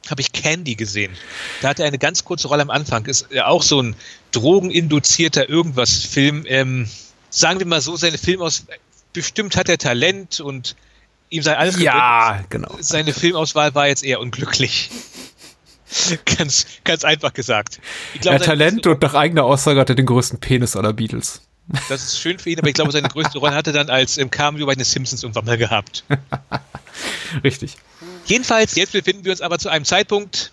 [0.09, 1.13] habe ich Candy gesehen.
[1.61, 3.05] Da hat er eine ganz kurze Rolle am Anfang.
[3.05, 3.95] Ist ja auch so ein
[4.31, 6.45] drogeninduzierter irgendwas-Film.
[6.47, 6.89] Ähm,
[7.29, 8.65] sagen wir mal so, seine Filmaus
[9.13, 10.75] bestimmt hat er Talent und
[11.29, 12.75] ihm sei alles Ja, genau.
[12.79, 14.89] Seine Filmauswahl war jetzt eher unglücklich.
[16.37, 17.79] ganz, ganz einfach gesagt.
[18.13, 21.41] Ich glaub, ja, Talent und nach eigener Aussage hat er den größten Penis aller Beatles.
[21.89, 24.17] Das ist schön für ihn, aber ich glaube, seine größte Rolle hat er dann als
[24.17, 26.03] im Cameo bei den Simpsons irgendwann mal gehabt.
[27.43, 27.77] Richtig.
[28.25, 30.51] Jedenfalls, jetzt befinden wir uns aber zu einem Zeitpunkt,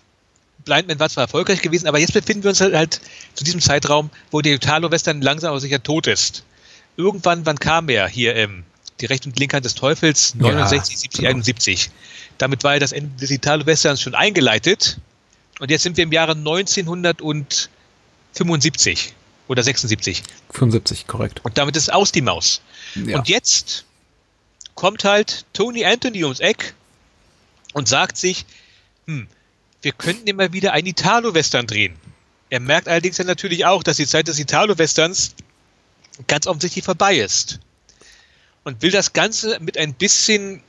[0.65, 3.01] Blindman war zwar erfolgreich gewesen, aber jetzt befinden wir uns halt, halt
[3.33, 6.43] zu diesem Zeitraum, wo der Italo-Western langsam aber sicher tot ist.
[6.97, 8.63] Irgendwann, wann kam er hier, ähm,
[8.99, 11.29] die Recht und Linke Hand des Teufels, 69, ja, 70, genau.
[11.29, 11.89] 71.
[12.37, 14.97] Damit war ja das Ende des Italo-Westerns schon eingeleitet
[15.59, 19.13] und jetzt sind wir im Jahre 1975
[19.47, 20.23] oder 76.
[20.51, 21.39] 75, korrekt.
[21.43, 22.61] Und damit ist aus die Maus.
[22.95, 23.17] Ja.
[23.17, 23.85] Und jetzt
[24.75, 26.75] kommt halt Tony Anthony ums Eck
[27.73, 28.45] und sagt sich,
[29.05, 29.27] hm,
[29.81, 31.95] wir könnten immer wieder ein Italo-Western drehen.
[32.49, 35.35] Er merkt allerdings ja natürlich auch, dass die Zeit des Italo-Westerns
[36.27, 37.59] ganz offensichtlich vorbei ist.
[38.63, 40.61] Und will das Ganze mit ein bisschen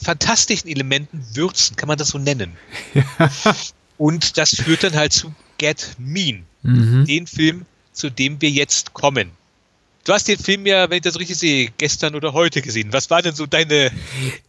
[0.00, 2.56] fantastischen Elementen würzen, kann man das so nennen.
[2.94, 3.30] Ja.
[3.98, 7.04] Und das führt dann halt zu Get Mean, mhm.
[7.04, 9.32] den Film, zu dem wir jetzt kommen.
[10.08, 12.94] Du hast den Film ja, wenn ich das richtig sehe, gestern oder heute gesehen.
[12.94, 13.90] Was war denn so deine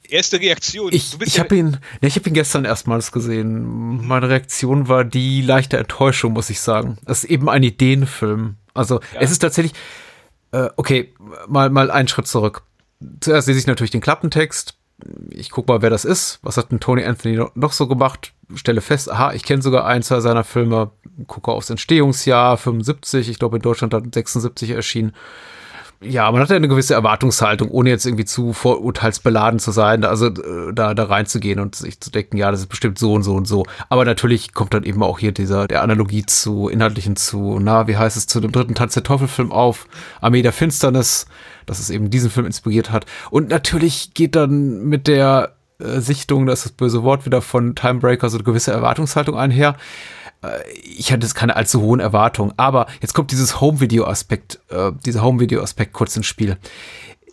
[0.08, 0.93] erste Reaktion?
[0.93, 4.08] Ich, ich habe ihn, ja, ich ihn gestern erstmals gesehen.
[4.08, 6.98] Meine Reaktion war die leichte Enttäuschung, muss ich sagen.
[7.06, 8.56] Es ist eben ein Ideenfilm.
[8.74, 9.19] Also ja.
[9.19, 9.74] es ist tatsächlich,
[10.54, 11.13] äh, okay,
[11.50, 12.62] mal, mal einen Schritt zurück.
[13.19, 14.76] Zuerst lese ich natürlich den Klappentext,
[15.29, 16.39] ich guck mal, wer das ist.
[16.41, 18.33] Was hat denn Tony Anthony noch so gemacht?
[18.55, 20.91] Stelle fest, aha, ich kenne sogar ein, zwei seiner Filme.
[21.27, 23.29] Gucke aufs Entstehungsjahr, 75.
[23.29, 25.13] Ich glaube, in Deutschland hat 76 erschienen
[26.01, 30.27] ja, man hat ja eine gewisse Erwartungshaltung, ohne jetzt irgendwie zu vorurteilsbeladen zu sein, also
[30.27, 33.35] äh, da, da reinzugehen und sich zu denken, ja, das ist bestimmt so und so
[33.35, 33.65] und so.
[33.89, 37.97] Aber natürlich kommt dann eben auch hier dieser, der Analogie zu, inhaltlichen zu, na, wie
[37.97, 39.88] heißt es, zu dem dritten Tanz der Teufel-Film auf,
[40.21, 41.25] Armee der Finsternis,
[41.65, 43.05] dass es eben diesen Film inspiriert hat.
[43.29, 47.75] Und natürlich geht dann mit der äh, Sichtung, das ist das böse Wort wieder von
[47.75, 49.75] Timebreaker, so eine gewisse Erwartungshaltung einher.
[50.43, 55.23] Äh, ich hatte jetzt keine allzu hohen Erwartungen, aber jetzt kommt dieses Home-Video-Aspekt, äh, dieser
[55.23, 56.58] Home-Video-Aspekt kurz ins Spiel.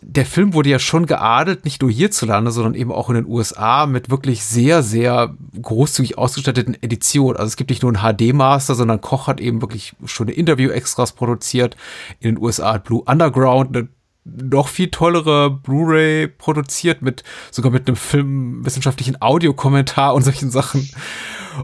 [0.01, 3.87] Der Film wurde ja schon geadelt, nicht nur hierzulande, sondern eben auch in den USA
[3.87, 7.35] mit wirklich sehr, sehr großzügig ausgestatteten Editionen.
[7.35, 11.75] Also es gibt nicht nur einen HD-Master, sondern Koch hat eben wirklich schöne Interview-Extras produziert.
[12.19, 13.87] In den USA hat Blue Underground eine
[14.23, 20.89] noch viel tollere Blu-ray produziert mit sogar mit einem filmwissenschaftlichen Audiokommentar und solchen Sachen.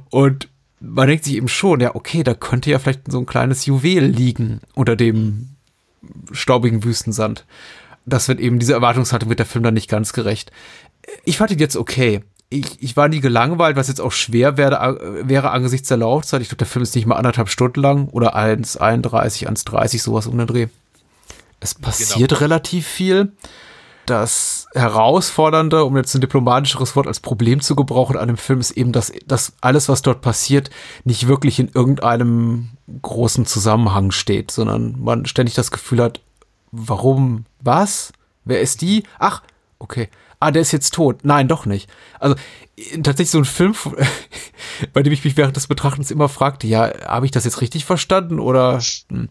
[0.09, 0.47] Und
[0.85, 4.05] man denkt sich eben schon, ja, okay, da könnte ja vielleicht so ein kleines Juwel
[4.05, 5.55] liegen unter dem
[6.31, 7.45] staubigen Wüstensand.
[8.05, 10.51] Das wird eben, diese Erwartungshaltung wird der Film dann nicht ganz gerecht.
[11.23, 12.21] Ich fand ihn jetzt okay.
[12.49, 16.41] Ich, ich war nie gelangweilt, was jetzt auch schwer wäre, wäre angesichts der Laufzeit.
[16.41, 20.37] Ich glaube, der Film ist nicht mal anderthalb Stunden lang oder 1,31, 1,30, sowas um
[20.37, 20.67] den Dreh.
[21.61, 22.41] Es passiert genau.
[22.41, 23.31] relativ viel
[24.05, 28.71] das Herausfordernde, um jetzt ein diplomatischeres Wort als Problem zu gebrauchen an dem Film, ist
[28.71, 30.69] eben, dass, dass alles, was dort passiert,
[31.03, 36.21] nicht wirklich in irgendeinem großen Zusammenhang steht, sondern man ständig das Gefühl hat,
[36.71, 38.11] warum, was?
[38.45, 39.03] Wer ist die?
[39.19, 39.41] Ach,
[39.79, 40.09] okay.
[40.39, 41.19] Ah, der ist jetzt tot.
[41.23, 41.89] Nein, doch nicht.
[42.19, 42.35] Also
[43.01, 43.73] tatsächlich so ein Film,
[44.93, 47.85] bei dem ich mich während des Betrachtens immer fragte, ja, habe ich das jetzt richtig
[47.85, 49.29] verstanden oder hm.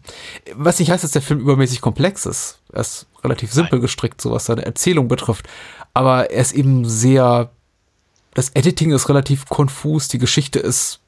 [0.55, 2.59] was nicht heißt, dass der Film übermäßig komplex ist.
[2.71, 5.47] Ist relativ simpel gestrickt, so was seine Erzählung betrifft.
[5.93, 7.51] Aber er ist eben sehr,
[8.33, 10.99] das Editing ist relativ konfus, die Geschichte ist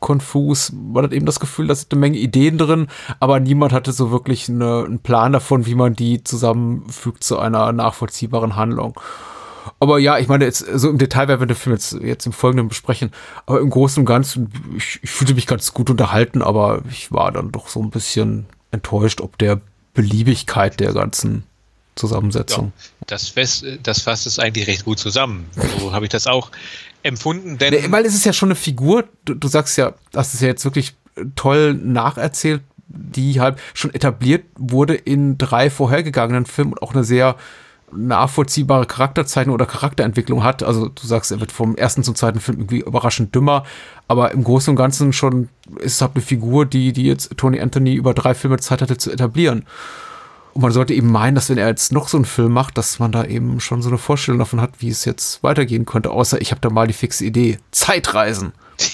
[0.00, 0.72] konfus.
[0.72, 2.88] Man hat eben das Gefühl, da sind eine Menge Ideen drin,
[3.20, 7.72] aber niemand hatte so wirklich eine, einen Plan davon, wie man die zusammenfügt zu einer
[7.72, 8.98] nachvollziehbaren Handlung.
[9.80, 12.32] Aber ja, ich meine, jetzt so im Detail werden wir den Film jetzt, jetzt im
[12.32, 13.10] Folgenden besprechen.
[13.46, 17.30] Aber im Großen und Ganzen, ich, ich fühlte mich ganz gut unterhalten, aber ich war
[17.32, 19.60] dann doch so ein bisschen enttäuscht, ob der
[19.94, 21.44] Beliebigkeit der ganzen
[21.96, 22.72] Zusammensetzung.
[22.76, 25.46] Ja, das, fest, das fasst es eigentlich recht gut zusammen.
[25.78, 26.50] So habe ich das auch
[27.02, 27.58] empfunden.
[27.58, 30.40] Denn nee, weil es ist ja schon eine Figur, du, du sagst ja, das ist
[30.40, 30.94] ja jetzt wirklich
[31.34, 37.36] toll nacherzählt, die halt schon etabliert wurde in drei vorhergegangenen Filmen und auch eine sehr
[37.92, 40.62] nachvollziehbare Charakterzeichnung oder Charakterentwicklung hat.
[40.62, 43.64] Also du sagst, er wird vom ersten zum zweiten Film irgendwie überraschend dümmer,
[44.08, 45.48] aber im Großen und Ganzen schon
[45.78, 48.98] ist es halt eine Figur, die, die jetzt Tony Anthony über drei Filme Zeit hatte
[48.98, 49.64] zu etablieren.
[50.54, 52.98] Und man sollte eben meinen, dass wenn er jetzt noch so einen Film macht, dass
[52.98, 56.10] man da eben schon so eine Vorstellung davon hat, wie es jetzt weitergehen könnte.
[56.10, 57.58] Außer ich habe da mal die fixe Idee.
[57.70, 58.52] Zeitreisen.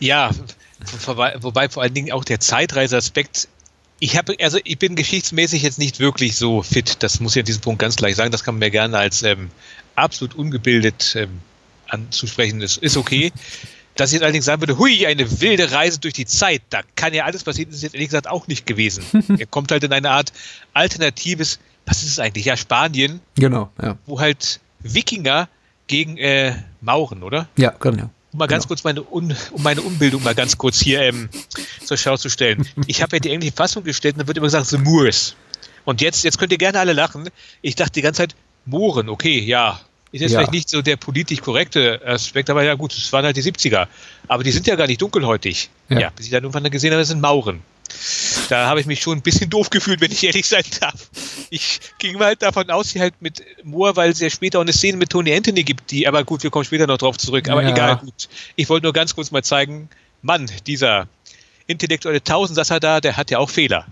[0.00, 0.30] Ja,
[1.40, 3.48] wobei vor allen Dingen auch der Zeitreiseaspekt
[4.00, 7.02] ich habe, also ich bin geschichtsmäßig jetzt nicht wirklich so fit.
[7.02, 8.30] Das muss ich an diesem Punkt ganz gleich sagen.
[8.30, 9.50] Das kann man mir gerne als ähm,
[9.96, 11.40] absolut ungebildet ähm,
[11.88, 12.60] anzusprechen.
[12.60, 13.32] Das ist okay.
[13.96, 17.12] Dass ich jetzt allerdings sagen würde, hui, eine wilde Reise durch die Zeit, da kann
[17.14, 19.04] ja alles passieren, ist jetzt ehrlich gesagt auch nicht gewesen.
[19.40, 20.32] er kommt halt in eine Art
[20.72, 22.44] alternatives, was ist es eigentlich?
[22.44, 23.18] Ja, Spanien.
[23.34, 23.98] Genau, ja.
[24.06, 25.48] Wo halt Wikinger
[25.88, 27.48] gegen äh, Mauren, oder?
[27.56, 28.68] Ja, genau um mal ganz genau.
[28.68, 31.28] kurz meine, Un, um meine Unbildung mal ganz kurz hier ähm,
[31.84, 32.68] zur Schau zu stellen.
[32.86, 35.34] Ich habe ja die englische Fassung gestellt und da wird immer gesagt The Moors.
[35.84, 37.28] Und jetzt, jetzt könnt ihr gerne alle lachen.
[37.62, 38.34] Ich dachte die ganze Zeit,
[38.66, 39.80] Mooren, okay, ja.
[40.10, 40.38] Ist jetzt ja.
[40.38, 43.88] vielleicht nicht so der politisch korrekte Aspekt, aber ja gut, es waren halt die 70er.
[44.26, 45.68] Aber die sind ja gar nicht dunkelhäutig.
[45.88, 47.60] Ja, ja bis ich dann irgendwann gesehen habe, das sind Mauren.
[48.48, 51.08] Da habe ich mich schon ein bisschen doof gefühlt, wenn ich ehrlich sein darf.
[51.50, 54.62] Ich ging mal halt davon aus, sie halt mit Moore, weil es ja später auch
[54.62, 57.48] eine Szene mit Tony Anthony gibt, die, aber gut, wir kommen später noch drauf zurück,
[57.48, 57.70] aber ja.
[57.70, 58.28] egal, gut.
[58.56, 59.88] Ich wollte nur ganz kurz mal zeigen,
[60.22, 61.08] Mann, dieser
[61.66, 63.86] intellektuelle Tausendsasser da, der hat ja auch Fehler.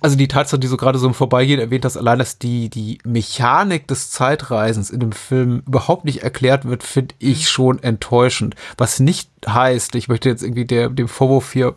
[0.00, 2.98] Also die Tatsache, die so gerade so im Vorbeigehen erwähnt hast, allein, dass die, die
[3.04, 7.46] Mechanik des Zeitreisens in dem Film überhaupt nicht erklärt wird, finde ich mhm.
[7.46, 8.54] schon enttäuschend.
[8.76, 11.74] Was nicht heißt, ich möchte jetzt irgendwie der, dem Vorwurf hier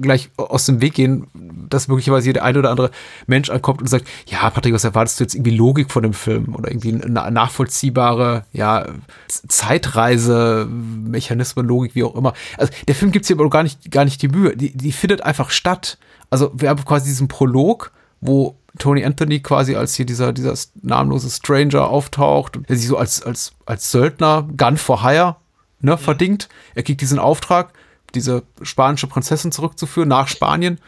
[0.00, 1.26] gleich aus dem Weg gehen,
[1.68, 2.90] dass möglicherweise jeder ein oder andere
[3.26, 6.54] Mensch ankommt und sagt, ja, Patrick, was erwartest du jetzt irgendwie Logik von dem Film
[6.54, 8.86] oder irgendwie eine nachvollziehbare, ja,
[9.28, 12.34] Zeitreise, Mechanismen, Logik, wie auch immer.
[12.56, 14.56] Also der Film gibt sich aber gar nicht, gar nicht die Mühe.
[14.56, 15.98] Die, die findet einfach statt.
[16.30, 21.30] Also wir haben quasi diesen Prolog, wo Tony Anthony quasi als hier dieser, dieser namenlose
[21.30, 25.36] Stranger auftaucht und der sich so als, als, als Söldner, Gun for Hire,
[25.80, 26.48] ne, verdingt.
[26.74, 27.72] Er kriegt diesen Auftrag,
[28.14, 30.78] diese spanische Prinzessin zurückzuführen nach Spanien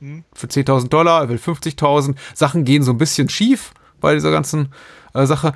[0.00, 0.24] mhm.
[0.32, 2.16] für 10.000 Dollar, er will 50.000.
[2.34, 4.72] Sachen gehen so ein bisschen schief bei dieser ganzen
[5.14, 5.54] äh, Sache.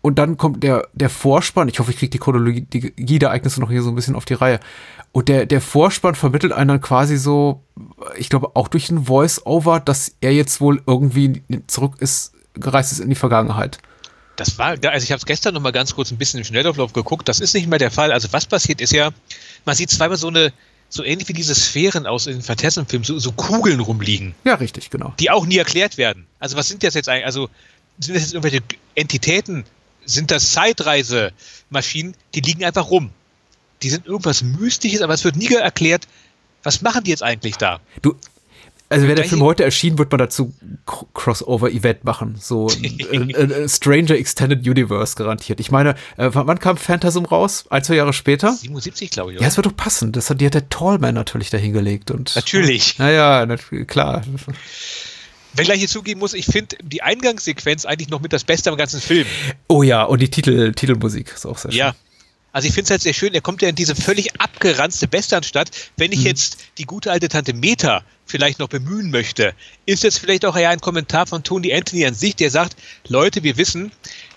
[0.00, 1.68] Und dann kommt der, der Vorspann.
[1.68, 2.66] Ich hoffe, ich kriege die Chronologie
[3.18, 4.60] der Ereignisse noch hier so ein bisschen auf die Reihe.
[5.12, 7.62] Und der, der Vorspann vermittelt einen dann quasi so,
[8.16, 13.00] ich glaube, auch durch ein Voice-Over, dass er jetzt wohl irgendwie zurück ist, gereist ist
[13.00, 13.78] in die Vergangenheit.
[14.36, 16.92] Das war, also ich habe es gestern noch mal ganz kurz ein bisschen im Schnelldurchlauf
[16.92, 17.28] geguckt.
[17.28, 18.12] Das ist nicht mehr der Fall.
[18.12, 19.10] Also was passiert ist ja,
[19.64, 20.52] man sieht zweimal so eine,
[20.88, 24.34] so ähnlich wie diese Sphären aus den Phantasm-Filmen, so, so Kugeln rumliegen.
[24.44, 25.14] Ja, richtig, genau.
[25.20, 26.26] Die auch nie erklärt werden.
[26.40, 27.26] Also was sind das jetzt eigentlich?
[27.26, 27.48] Also
[27.98, 28.62] sind das jetzt irgendwelche
[28.94, 29.64] Entitäten?
[30.04, 32.14] Sind das Zeitreisemaschinen?
[32.34, 33.10] Die liegen einfach rum
[33.84, 36.08] die sind irgendwas Mystisches, aber es wird nie erklärt,
[36.62, 37.80] was machen die jetzt eigentlich da?
[38.00, 38.16] Du,
[38.90, 40.54] also wäre der Film heute erschienen, würde man dazu
[41.14, 42.36] Crossover-Event machen.
[42.38, 45.58] So ein, ein, Stranger Extended Universe garantiert.
[45.58, 47.64] Ich meine, äh, wann kam Phantasm raus?
[47.70, 48.52] Ein, zwei Jahre später?
[48.52, 49.38] 77, glaube ich.
[49.38, 49.42] Oder?
[49.42, 50.12] Ja, es wird doch passen.
[50.12, 52.10] Das hat, die hat der Tallman natürlich dahingelegt.
[52.10, 52.98] Und, natürlich.
[53.04, 53.46] Naja,
[53.86, 54.22] klar.
[55.54, 58.76] Wenn gleich hier zugeben muss, ich finde die Eingangssequenz eigentlich noch mit das Beste am
[58.76, 59.26] ganzen Film.
[59.68, 61.78] Oh ja, und die Titel, Titelmusik ist auch sehr schön.
[61.78, 61.94] Ja,
[62.54, 65.72] also ich finde es halt sehr schön, er kommt ja in diese völlig abgeranzte Westernstadt.
[65.96, 66.26] Wenn ich mhm.
[66.26, 69.54] jetzt die gute alte Tante Meta vielleicht noch bemühen möchte,
[69.86, 72.76] ist jetzt vielleicht auch ja ein Kommentar von Tony Anthony an sich, der sagt,
[73.08, 73.90] Leute, wir wissen,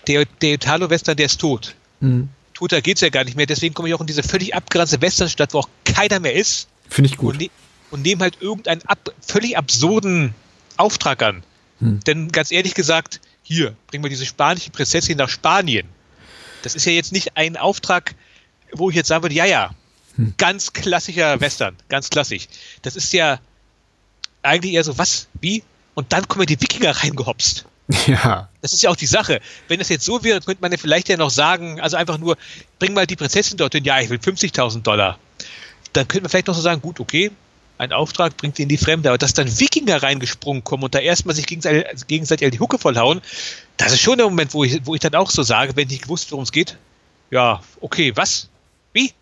[0.08, 1.76] der, der Italo-Western, der ist tot.
[2.00, 2.28] Mhm.
[2.54, 5.54] Toter geht's ja gar nicht mehr, deswegen komme ich auch in diese völlig abgeranzte Westernstadt,
[5.54, 6.66] wo auch keiner mehr ist.
[6.88, 7.34] Finde ich gut.
[7.34, 7.50] Und, ne
[7.92, 10.34] und nehme halt irgendeinen ab völlig absurden
[10.76, 11.44] Auftrag an.
[11.78, 12.00] Mhm.
[12.00, 15.86] Denn ganz ehrlich gesagt, hier, bringen wir diese spanische Prinzessin nach Spanien
[16.62, 18.14] das ist ja jetzt nicht ein Auftrag,
[18.72, 19.74] wo ich jetzt sagen würde, ja, ja,
[20.16, 20.34] hm.
[20.36, 22.48] ganz klassischer Western, ganz klassisch.
[22.82, 23.40] Das ist ja
[24.42, 25.62] eigentlich eher so, was, wie?
[25.94, 27.64] Und dann kommen die Wikinger reingehopst.
[28.06, 28.50] Ja.
[28.60, 29.40] Das ist ja auch die Sache.
[29.66, 32.36] Wenn das jetzt so wäre, könnte man ja vielleicht ja noch sagen, also einfach nur,
[32.78, 35.18] bring mal die Prinzessin dorthin, ja, ich will 50.000 Dollar.
[35.94, 37.30] Dann könnte man vielleicht noch so sagen, gut, okay,
[37.78, 40.98] ein Auftrag bringt ihn in die Fremde, aber dass dann Wikinger reingesprungen kommen und da
[40.98, 43.22] erstmal sich gegenseitig, gegenseitig die Hucke vollhauen,
[43.76, 45.92] das ist schon der Moment, wo ich, wo ich dann auch so sage, wenn ich
[45.92, 46.76] nicht gewusst, worum es geht.
[47.30, 48.48] Ja, okay, was?
[48.92, 49.12] Wie?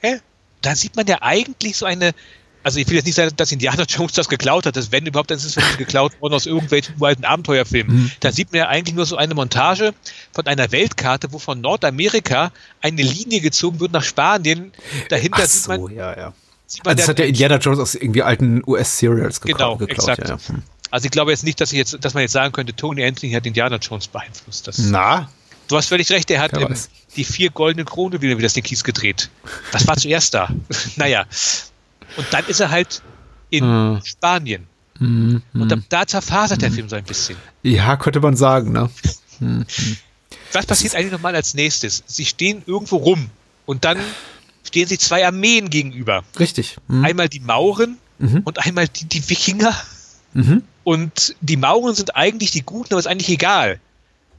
[0.00, 0.20] Hä?
[0.62, 2.14] Da sieht man ja eigentlich so eine
[2.62, 4.76] Also ich will jetzt nicht sagen, dass Indiana Jones das geklaut hat.
[4.76, 7.96] Das wenn überhaupt, dann ist es wirklich geklaut worden aus irgendwelchen uralten Abenteuerfilmen.
[7.96, 8.12] Mhm.
[8.20, 9.94] Da sieht man ja eigentlich nur so eine Montage
[10.32, 14.72] von einer Weltkarte, wo von Nordamerika eine Linie gezogen wird nach Spanien.
[15.08, 16.34] Dahinter Ach sieht man, so, ja, ja.
[16.84, 19.90] Also das hat ja Indiana Jones aus irgendwie alten US-Serials Genau, geklaut.
[19.90, 20.28] exakt.
[20.28, 20.48] Ja, ja.
[20.48, 20.62] Hm.
[20.90, 23.32] Also ich glaube jetzt nicht, dass ich jetzt, dass man jetzt sagen könnte, Tony Anthony
[23.32, 24.66] hat Indiana Jones beeinflusst.
[24.68, 25.28] Das, Na,
[25.68, 26.74] Du hast völlig recht, er hat ähm,
[27.14, 29.30] die vier goldenen Krone wieder wie das Ding hieß gedreht.
[29.70, 30.48] Das war zuerst da.
[30.96, 31.26] naja.
[32.16, 33.02] Und dann ist er halt
[33.50, 34.00] in Hm.
[34.04, 34.66] Spanien.
[34.98, 37.36] Und da, da zerfasert der Film so ein bisschen.
[37.62, 38.90] ja, könnte man sagen, ne?
[40.52, 42.02] Was passiert eigentlich nochmal als nächstes?
[42.06, 43.30] Sie stehen irgendwo rum
[43.66, 43.98] und dann
[44.64, 46.24] stehen sich zwei Armeen gegenüber.
[46.38, 46.76] Richtig.
[46.88, 47.04] Hm.
[47.04, 48.42] Einmal die Mauren Mhm.
[48.44, 49.74] und einmal die, die Wikinger.
[50.34, 50.62] Mhm.
[50.84, 53.80] Und die Mauren sind eigentlich die Guten, aber ist eigentlich egal.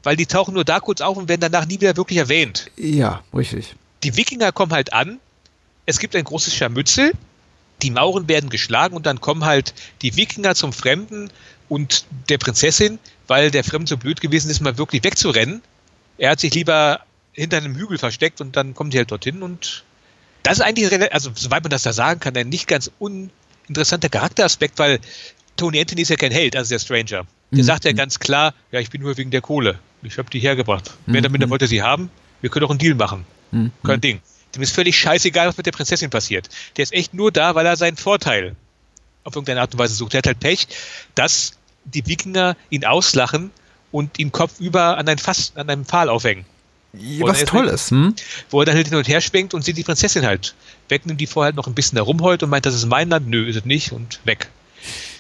[0.04, 2.70] Weil die tauchen nur da kurz auf und werden danach nie wieder wirklich erwähnt.
[2.78, 3.76] Ja, richtig.
[4.04, 5.20] Die Wikinger kommen halt an.
[5.88, 7.14] Es gibt ein großes Scharmützel.
[7.82, 11.32] Die Mauren werden geschlagen und dann kommen halt die Wikinger zum Fremden
[11.68, 15.64] und der Prinzessin, weil der Fremde so blöd gewesen ist, mal wirklich wegzurennen.
[16.20, 17.00] Er hat sich lieber
[17.34, 19.84] hinter einem Hügel versteckt und dann kommen die halt dorthin und
[20.44, 24.80] das ist eigentlich, also soweit man das da sagen kann, ein nicht ganz uninteressanter Charakteraspekt,
[24.80, 25.00] weil
[25.58, 27.26] Tony Anthony ist ja kein Held, also der Stranger.
[27.52, 29.78] Der sagt ja ganz klar, ja, ich bin nur wegen der Kohle.
[30.02, 30.92] Ich habe die hergebracht.
[31.06, 32.10] Mehr damit wollte sie haben.
[32.40, 33.26] Wir können auch einen Deal machen.
[33.84, 34.22] Kein Ding.
[34.56, 36.50] Dem ist völlig scheißegal, was mit der Prinzessin passiert.
[36.78, 38.56] Der ist echt nur da, weil er seinen Vorteil
[39.24, 40.14] auf irgendeine Art und Weise sucht.
[40.14, 40.68] Der hat halt Pech,
[41.16, 43.52] dass die Wikinger ihn auslachen
[43.92, 46.46] und ihn kopfüber an ein Fass, an einem Pfahl aufhängen.
[46.94, 48.16] Was ist toll nicht- ist, hm?
[48.50, 50.56] Wo er dann halt hin und her schwenkt und sieht die Prinzessin halt
[50.90, 53.28] wegnimmt, die vorher halt noch ein bisschen herumheult und meint, das ist mein Land.
[53.28, 54.50] Nö, ist es nicht und weg.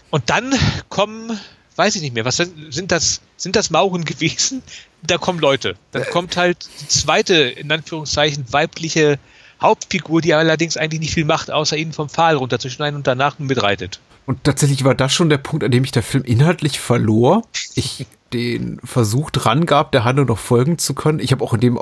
[0.09, 0.53] Und dann
[0.89, 1.39] kommen,
[1.77, 4.61] weiß ich nicht mehr, was sind, das, sind das Mauren gewesen?
[5.03, 5.75] Da kommen Leute.
[5.91, 9.17] Dann kommt halt die zweite, in Anführungszeichen, weibliche
[9.61, 13.99] Hauptfigur, die allerdings eigentlich nicht viel macht, außer ihn vom Pfahl runterzuschneiden und danach mitreitet.
[14.25, 17.43] Und tatsächlich war das schon der Punkt, an dem ich der Film inhaltlich verlor.
[17.75, 21.19] Ich den Versuch dran gab, der Handlung noch folgen zu können.
[21.19, 21.79] Ich habe auch in dem äh,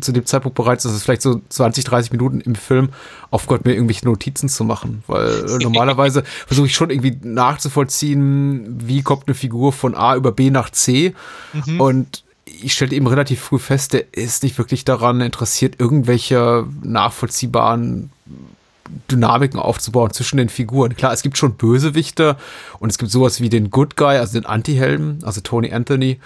[0.00, 2.88] zu dem Zeitpunkt bereits, das ist vielleicht so 20, 30 Minuten im Film,
[3.30, 5.04] aufgehört, mir irgendwelche Notizen zu machen.
[5.06, 10.32] Weil äh, normalerweise versuche ich schon irgendwie nachzuvollziehen, wie kommt eine Figur von A über
[10.32, 11.14] B nach C.
[11.78, 18.10] Und ich stellte eben relativ früh fest, der ist nicht wirklich daran interessiert, irgendwelche nachvollziehbaren
[19.10, 20.96] Dynamiken aufzubauen zwischen den Figuren.
[20.96, 22.36] Klar, es gibt schon Bösewichte
[22.78, 26.20] und es gibt sowas wie den Good Guy, also den Anti-Helden, also Tony Anthony.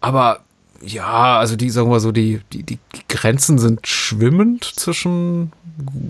[0.00, 0.40] Aber
[0.84, 5.52] ja, also die, sagen wir so, die, die, die Grenzen sind schwimmend zwischen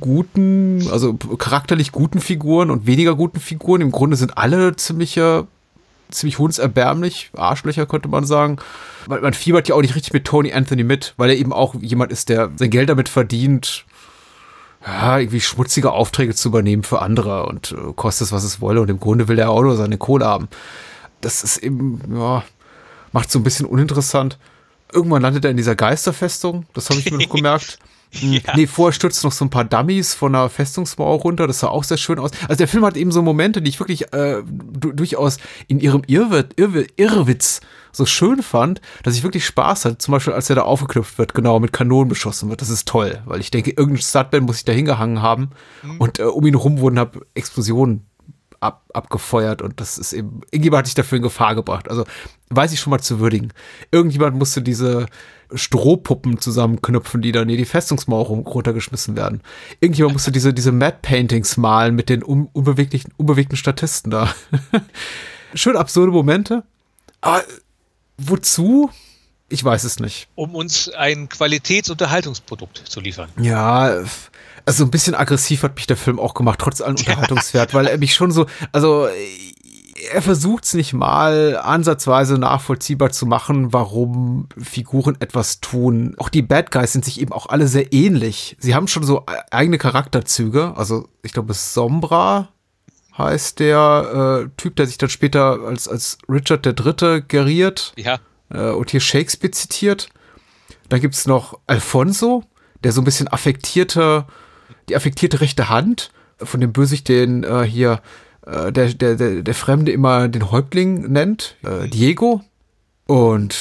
[0.00, 3.80] guten, also charakterlich guten Figuren und weniger guten Figuren.
[3.80, 5.46] Im Grunde sind alle ziemliche,
[6.10, 8.56] ziemlich hundserbärmlich, Arschlöcher könnte man sagen.
[9.06, 11.74] Weil man fiebert ja auch nicht richtig mit Tony Anthony mit, weil er eben auch
[11.80, 13.84] jemand ist, der sein Geld damit verdient,
[14.86, 18.80] ja, irgendwie schmutzige Aufträge zu übernehmen für andere und äh, kostet es, was es wolle.
[18.80, 20.48] Und im Grunde will er auch nur seine Kohle haben.
[21.20, 22.44] Das ist eben, ja,
[23.12, 24.38] macht so ein bisschen uninteressant.
[24.92, 27.78] Irgendwann landet er in dieser Geisterfestung, das habe ich mir noch gemerkt.
[28.22, 28.56] Ja.
[28.56, 31.84] Nee, vorher stürzt noch so ein paar Dummies von einer Festungsmauer runter, das sah auch
[31.84, 32.30] sehr schön aus.
[32.42, 36.02] Also der Film hat eben so Momente, die ich wirklich äh, du durchaus in ihrem
[36.06, 37.60] Irrwitz, Irrwitz, Irrwitz
[37.92, 39.98] so schön fand, dass ich wirklich Spaß hatte.
[39.98, 42.62] Zum Beispiel, als er da aufgeknüpft wird, genau, mit Kanonen beschossen wird.
[42.62, 45.50] Das ist toll, weil ich denke, irgendein Stuntman muss sich da hingehangen haben
[45.98, 48.06] und äh, um ihn rum wurden hab Explosionen
[48.62, 51.88] ab, abgefeuert und das ist eben, irgendjemand hat sich dafür in Gefahr gebracht.
[51.90, 52.04] Also
[52.50, 53.52] weiß ich schon mal zu würdigen.
[53.90, 55.06] Irgendjemand musste diese
[55.54, 59.42] Strohpuppen zusammenknüpfen, die dann in die Festungsmauer runtergeschmissen werden.
[59.80, 64.32] Irgendjemand musste diese, diese Mad Paintings malen mit den un, unbeweglichen, unbewegten Statisten da.
[65.54, 66.62] Schön absurde Momente.
[67.20, 67.42] Aber
[68.16, 68.90] wozu?
[69.48, 70.28] Ich weiß es nicht.
[70.34, 73.28] Um uns ein Qualitätsunterhaltungsprodukt zu liefern.
[73.38, 74.02] Ja,
[74.66, 77.98] also ein bisschen aggressiv hat mich der Film auch gemacht, trotz allem Unterhaltungswert, weil er
[77.98, 79.08] mich schon so, also
[80.12, 86.14] er versucht es nicht mal ansatzweise nachvollziehbar zu machen, warum Figuren etwas tun.
[86.18, 88.56] Auch die Bad Guys sind sich eben auch alle sehr ähnlich.
[88.58, 90.72] Sie haben schon so e- eigene Charakterzüge.
[90.76, 92.48] Also ich glaube, Sombra
[93.16, 98.18] heißt der äh, Typ, der sich dann später als, als Richard der Dritte geriert Ja.
[98.50, 100.08] äh, und hier Shakespeare zitiert.
[100.88, 102.42] Dann gibt's noch Alfonso,
[102.82, 104.26] der so ein bisschen affektierte,
[104.88, 108.00] die affektierte rechte Hand von dem Bösewicht, den äh, hier
[108.46, 112.42] äh, der, der, der, der Fremde immer den Häuptling nennt, äh, Diego.
[113.06, 113.56] Und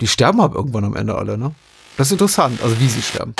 [0.00, 1.54] die sterben aber irgendwann am Ende alle, ne?
[1.96, 3.34] Das ist interessant, also wie sie sterben.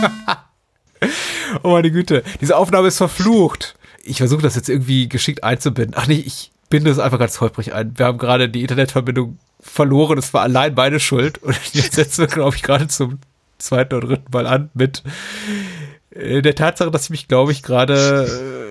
[1.62, 3.76] oh meine Güte, diese Aufnahme ist verflucht.
[4.02, 5.94] Ich versuche das jetzt irgendwie geschickt einzubinden.
[5.96, 7.96] Ach nee, ich binde es einfach ganz holprig ein.
[7.96, 10.18] Wir haben gerade die Internetverbindung verloren.
[10.18, 11.38] Es war allein meine Schuld.
[11.42, 13.20] Und jetzt setzen wir, glaube ich, gerade zum
[13.60, 15.02] zweiten oder dritten Mal an mit
[16.10, 18.70] äh, der Tatsache, dass ich mich, glaube ich, gerade äh,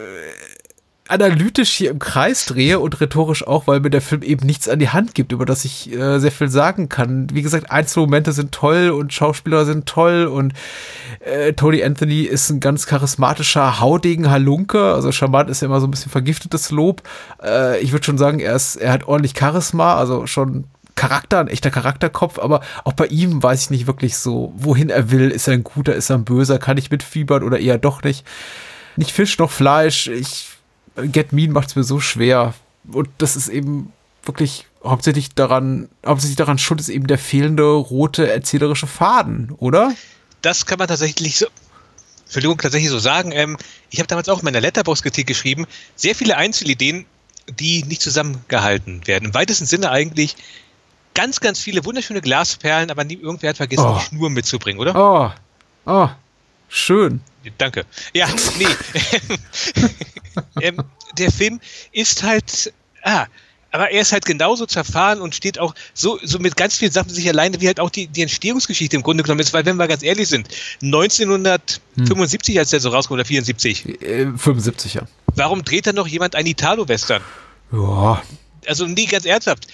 [1.10, 4.78] analytisch hier im Kreis drehe und rhetorisch auch, weil mir der Film eben nichts an
[4.78, 7.28] die Hand gibt, über das ich äh, sehr viel sagen kann.
[7.34, 10.54] Wie gesagt, Einzelmomente sind toll und Schauspieler sind toll und
[11.20, 14.94] äh, Tony Anthony ist ein ganz charismatischer Haudegen Halunke.
[14.94, 17.02] Also charmant ist ja immer so ein bisschen vergiftetes Lob.
[17.44, 20.66] Äh, ich würde schon sagen, er ist, er hat ordentlich Charisma, also schon
[21.00, 25.12] Charakter, ein echter Charakterkopf, aber auch bei ihm weiß ich nicht wirklich so, wohin er
[25.12, 25.32] will.
[25.32, 28.28] Ist er ein guter, ist er ein böser, kann ich mitfiebern oder eher doch nicht.
[28.98, 30.08] Nicht Fisch noch Fleisch.
[30.08, 30.50] Ich,
[30.98, 32.54] Get Mean macht es mir so schwer.
[32.92, 33.94] Und das ist eben
[34.24, 39.94] wirklich hauptsächlich daran, hauptsächlich daran schuld ist eben der fehlende rote erzählerische Faden, oder?
[40.42, 41.48] Das kann man tatsächlich so,
[42.26, 43.32] Entschuldigung, tatsächlich so sagen.
[43.32, 43.58] Ähm,
[43.90, 47.06] ich habe damals auch in meiner Letterbox-Kritik geschrieben, sehr viele Einzelideen,
[47.58, 49.26] die nicht zusammengehalten werden.
[49.30, 50.36] Im weitesten Sinne eigentlich
[51.14, 53.98] ganz, ganz viele wunderschöne Glasperlen, aber nie, irgendwer hat vergessen, Oh.
[54.00, 54.96] die Schnur mitzubringen, oder?
[54.96, 55.32] Oh,
[55.92, 56.10] oh,
[56.70, 57.22] schön.
[57.58, 57.86] Danke.
[58.14, 58.28] Ja,
[58.60, 58.68] nee.
[60.62, 60.78] ähm,
[61.18, 61.60] der Film
[61.92, 63.26] ist halt, ah,
[63.72, 67.10] aber er ist halt genauso zerfahren und steht auch so, so mit ganz vielen Sachen
[67.10, 69.88] sich alleine, wie halt auch die, die Entstehungsgeschichte im Grunde genommen ist, weil wenn wir
[69.88, 70.48] ganz ehrlich sind,
[70.82, 75.02] 1975, als der so rauskommt, oder 74, Äh, 75, ja.
[75.36, 77.22] warum dreht dann noch jemand einen Italo-Western?
[77.72, 78.22] Ja.
[78.68, 79.68] Also nie ganz ernsthaft.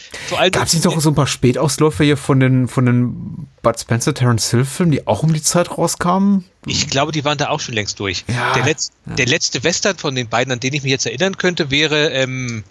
[0.52, 4.14] Gab es nicht noch so ein paar Spätausläufer hier von den, von den Bud Spencer,
[4.14, 6.46] Terence Hill Filmen, die auch um die Zeit rauskamen?
[6.66, 8.26] Ich glaube, die waren da auch schon längst durch.
[8.28, 9.16] Ja, der, Letz-, ja.
[9.16, 12.64] der letzte Western von den beiden, an den ich mich jetzt erinnern könnte, wäre ähm,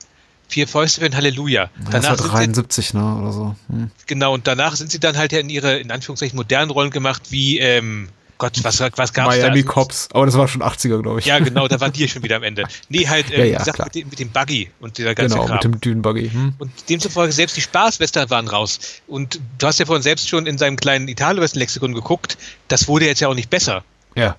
[0.47, 1.63] Vier Fäuste für ein Halleluja.
[1.63, 3.57] Ja, das Danach war sind sie, 73, ne, oder so.
[3.69, 3.91] Hm.
[4.07, 7.23] genau, und danach sind sie dann halt ja in ihre, in Anführungszeichen, modernen Rollen gemacht,
[7.31, 8.09] wie, ähm,
[8.39, 9.49] Gott, was, was gab's Miami da?
[9.49, 11.27] Also, Cops, aber das war schon 80er, glaube ich.
[11.27, 12.65] Ja, genau, da waren die schon wieder am Ende.
[12.89, 15.47] Nee, halt, ähm, Ja, ja, gesagt, mit, dem, mit dem Buggy und dieser ganze genau,
[15.47, 15.57] Kram.
[15.57, 16.31] mit dem Dünenbuggy.
[16.31, 16.55] Hm.
[16.59, 18.81] Und demzufolge selbst die Spaßwestern waren raus.
[19.07, 22.37] Und du hast ja vorhin selbst schon in seinem kleinen Italo-Western-Lexikon geguckt,
[22.69, 23.85] das wurde jetzt ja auch nicht besser.
[24.17, 24.37] Ja.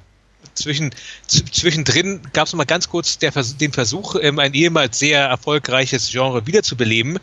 [0.53, 0.91] Zwischen,
[1.27, 6.45] zwischendrin gab es mal ganz kurz der, den Versuch, ähm, ein ehemals sehr erfolgreiches Genre
[6.47, 7.19] wiederzubeleben.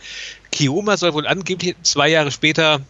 [0.51, 2.81] Kioma soll wohl angeblich zwei Jahre später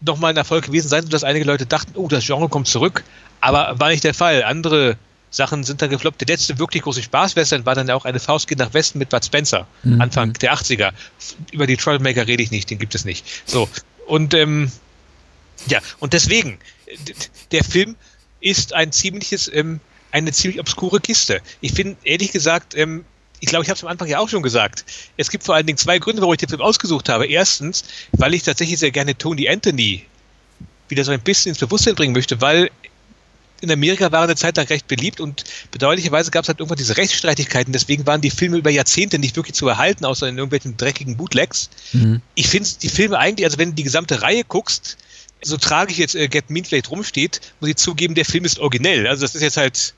[0.00, 3.04] nochmal ein Erfolg gewesen sein, sodass einige Leute dachten, oh, das Genre kommt zurück.
[3.40, 4.42] Aber war nicht der Fall.
[4.44, 4.96] Andere
[5.30, 6.20] Sachen sind dann gefloppt.
[6.20, 9.10] Der letzte wirklich große Spaßwestern war dann ja auch eine Faust geht nach Westen mit
[9.10, 10.00] Bud Spencer, Mhm.
[10.00, 10.92] Anfang der 80er.
[11.52, 13.24] Über die Troublemaker rede ich nicht, den gibt es nicht.
[13.46, 13.68] So.
[14.06, 14.70] Und ähm,
[15.68, 16.58] ja, und deswegen,
[17.52, 17.94] der Film
[18.40, 19.80] ist ein ziemliches, ähm,
[20.10, 21.40] eine ziemlich obskure Kiste.
[21.60, 23.04] Ich finde, ehrlich gesagt, ähm,
[23.40, 24.84] ich glaube, ich habe es am Anfang ja auch schon gesagt.
[25.16, 27.26] Es gibt vor allen Dingen zwei Gründe, warum ich den Film ausgesucht habe.
[27.26, 30.04] Erstens, weil ich tatsächlich sehr gerne Tony Anthony
[30.88, 32.70] wieder so ein bisschen ins Bewusstsein bringen möchte, weil
[33.60, 36.78] in Amerika war er eine Zeit lang recht beliebt und bedauerlicherweise gab es halt irgendwann
[36.78, 37.72] diese Rechtsstreitigkeiten.
[37.72, 41.68] Deswegen waren die Filme über Jahrzehnte nicht wirklich zu erhalten, außer in irgendwelchen dreckigen Bootlegs.
[41.92, 42.22] Mhm.
[42.34, 44.96] Ich finde die Filme eigentlich, also wenn du die gesamte Reihe guckst,
[45.42, 49.06] so tragisch jetzt äh, Get Mean vielleicht rumsteht, muss ich zugeben, der Film ist originell.
[49.06, 49.94] Also das ist jetzt halt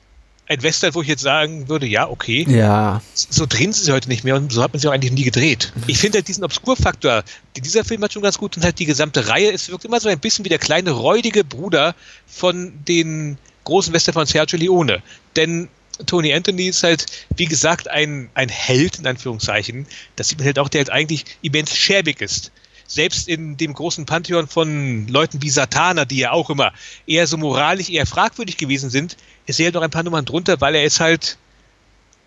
[0.53, 3.01] ein Western, wo ich jetzt sagen würde, ja, okay, Ja.
[3.13, 5.23] so drehen sie sich heute nicht mehr und so hat man sie auch eigentlich nie
[5.23, 5.73] gedreht.
[5.87, 7.23] Ich finde halt diesen Obskurfaktor,
[7.57, 10.09] dieser Film hat schon ganz gut und halt die gesamte Reihe, es wirkt immer so
[10.09, 11.95] ein bisschen wie der kleine räudige Bruder
[12.27, 15.01] von den großen Western von Sergio Leone.
[15.35, 15.69] Denn
[16.05, 17.05] Tony Anthony ist halt,
[17.37, 19.85] wie gesagt, ein, ein Held, in Anführungszeichen.
[20.15, 22.51] Das sieht man halt auch, der halt eigentlich immens schäbig ist.
[22.87, 26.73] Selbst in dem großen Pantheon von Leuten wie Satana, die ja auch immer
[27.07, 29.15] eher so moralisch eher fragwürdig gewesen sind,
[29.47, 31.37] er halt noch ein paar Nummern drunter, weil er ist halt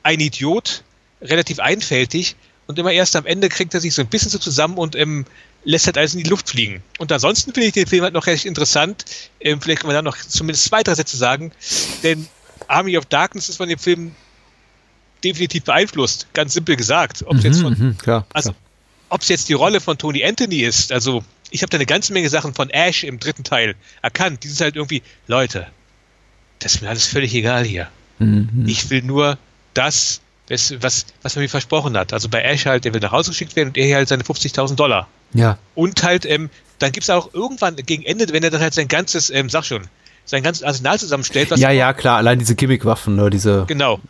[0.02, 0.82] ein Idiot,
[1.20, 2.36] relativ einfältig
[2.66, 5.24] und immer erst am Ende kriegt er sich so ein bisschen so zusammen und ähm,
[5.64, 6.82] lässt halt alles in die Luft fliegen.
[6.98, 9.04] Und ansonsten finde ich den Film halt noch recht interessant.
[9.40, 11.52] Ähm, vielleicht kann man da noch zumindest zwei, drei Sätze sagen,
[12.02, 12.28] denn
[12.68, 14.14] Army of Darkness ist von dem Film
[15.24, 17.24] definitiv beeinflusst, ganz simpel gesagt.
[17.26, 18.26] Ob es jetzt von Mhm, klar.
[18.32, 19.18] also, klar.
[19.20, 22.28] es jetzt die Rolle von Tony Anthony ist, also ich habe da eine ganze Menge
[22.28, 24.42] Sachen von Ash im dritten Teil erkannt.
[24.44, 25.68] Die sind halt irgendwie, Leute,
[26.58, 27.88] das ist mir alles völlig egal hier.
[28.18, 28.64] Mhm.
[28.66, 29.38] Ich will nur
[29.74, 30.74] das, was,
[31.22, 32.12] was, man mir versprochen hat.
[32.12, 34.22] Also bei Ash halt, der will nach Hause geschickt werden und er hier halt seine
[34.22, 35.08] 50.000 Dollar.
[35.34, 35.58] Ja.
[35.74, 38.88] Und halt, ähm, dann gibt es auch irgendwann gegen Ende, wenn er dann halt sein
[38.88, 39.82] ganzes, ähm, sag schon,
[40.24, 42.18] sein ganzes Arsenal zusammenstellt, was Ja, ja, klar.
[42.18, 43.64] Allein diese Gimmickwaffen, ne, diese.
[43.66, 44.00] Genau.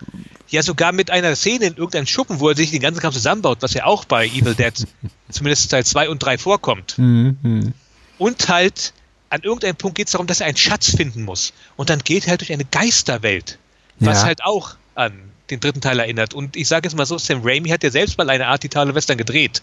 [0.49, 3.59] Ja, sogar mit einer Szene in irgendeinem Schuppen, wo er sich den ganzen Kram zusammenbaut,
[3.61, 4.73] was ja auch bei Evil Dead
[5.31, 6.99] zumindest Teil 2 und 3 vorkommt.
[6.99, 7.73] Mhm.
[8.19, 8.95] Und halt,
[9.31, 11.53] an irgendeinem Punkt geht es darum, dass er einen Schatz finden muss.
[11.77, 13.59] Und dann geht er halt durch eine Geisterwelt,
[13.99, 14.25] was Ja.
[14.25, 15.13] halt auch an
[15.51, 16.35] den dritten Teil erinnert.
[16.35, 18.95] Und ich sage jetzt mal so, Sam Raimi hat ja selbst mal eine Art Italo
[18.95, 19.63] Western gedreht.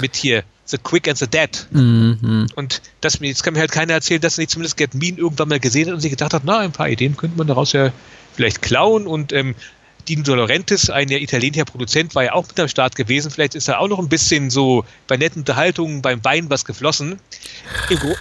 [0.00, 1.66] Mit hier The Quick and the Dead.
[1.70, 2.48] Mhm.
[2.56, 5.48] Und das, jetzt kann mir halt keiner erzählen, dass er nicht zumindest Get Mean irgendwann
[5.48, 7.92] mal gesehen hat und sich gedacht hat, na, ein paar Ideen könnte man daraus ja
[8.34, 9.06] vielleicht klauen.
[9.06, 9.54] Und ähm,
[10.08, 13.30] Dino De Laurentiis, ein italienischer Produzent, war ja auch mit am Start gewesen.
[13.30, 17.20] Vielleicht ist da auch noch ein bisschen so bei netten Unterhaltungen beim Wein was geflossen.
[17.88, 18.14] Im, Gro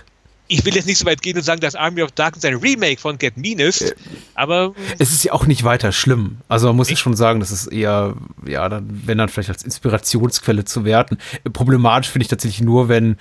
[0.47, 2.99] ich will jetzt nicht so weit gehen und sagen, dass Army of Darkness ein Remake
[2.99, 3.95] von Get Mean ist,
[4.35, 6.37] aber Es ist ja auch nicht weiter schlimm.
[6.47, 8.15] Also man muss ja schon sagen, das ist eher,
[8.45, 11.17] ja, dann, wenn dann vielleicht als Inspirationsquelle zu werten.
[11.53, 13.17] Problematisch finde ich tatsächlich nur, wenn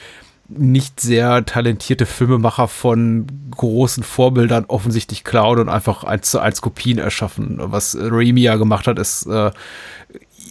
[0.49, 6.99] nicht sehr talentierte Filmemacher von großen Vorbildern offensichtlich klauen und einfach eins zu eins Kopien
[6.99, 7.59] erschaffen.
[7.59, 9.51] Was Raimi ja gemacht hat, ist äh,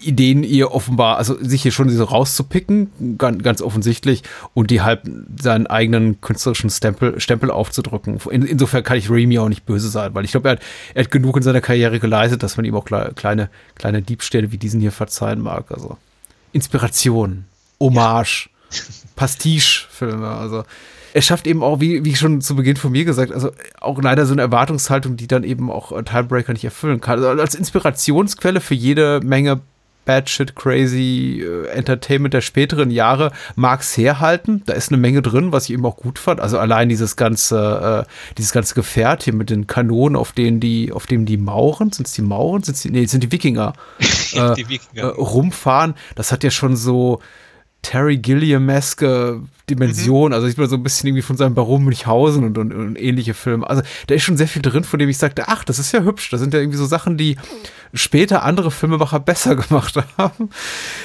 [0.01, 4.23] Ideen ihr offenbar, also sich hier schon so rauszupicken, ganz, ganz offensichtlich,
[4.53, 5.01] und die halt
[5.39, 8.19] seinen eigenen künstlerischen Stempel, Stempel aufzudrücken.
[8.29, 10.61] In, insofern kann ich Raimi auch nicht böse sein, weil ich glaube, er hat,
[10.93, 14.51] er hat genug in seiner Karriere geleistet, dass man ihm auch kle- kleine, kleine Diebstähle
[14.51, 15.71] wie diesen hier verzeihen mag.
[15.71, 15.97] Also
[16.51, 17.45] Inspiration,
[17.79, 18.49] Hommage,
[19.15, 20.63] Pastiche-Filme, also
[21.13, 24.25] er schafft eben auch, wie, wie schon zu Beginn von mir gesagt, also auch leider
[24.25, 27.21] so eine Erwartungshaltung, die dann eben auch äh, Timebreaker nicht erfüllen kann.
[27.21, 29.59] Also als Inspirationsquelle für jede Menge
[30.05, 34.63] Batshit Crazy äh, Entertainment der späteren Jahre mag es herhalten.
[34.65, 36.39] Da ist eine Menge drin, was ich eben auch gut fand.
[36.39, 40.91] Also allein dieses ganze, äh, dieses ganze Gefährt hier mit den Kanonen, auf denen die,
[40.91, 42.63] auf denen die Mauren, sind es die Mauren?
[42.63, 43.73] Sind's die, nee, sind die Wikinger,
[44.33, 45.01] äh, die Wikinger.
[45.01, 45.95] äh, rumfahren.
[46.15, 47.21] Das hat ja schon so
[47.81, 50.33] Terry Gilliam-eske Dimension.
[50.33, 53.33] Also ich bin so ein bisschen irgendwie von seinem Baron Münchhausen und, und, und ähnliche
[53.33, 53.67] Filme.
[53.67, 56.03] Also da ist schon sehr viel drin, von dem ich sagte, ach, das ist ja
[56.03, 56.29] hübsch.
[56.29, 57.37] Das sind ja irgendwie so Sachen, die
[57.93, 60.49] später andere Filmemacher besser gemacht haben.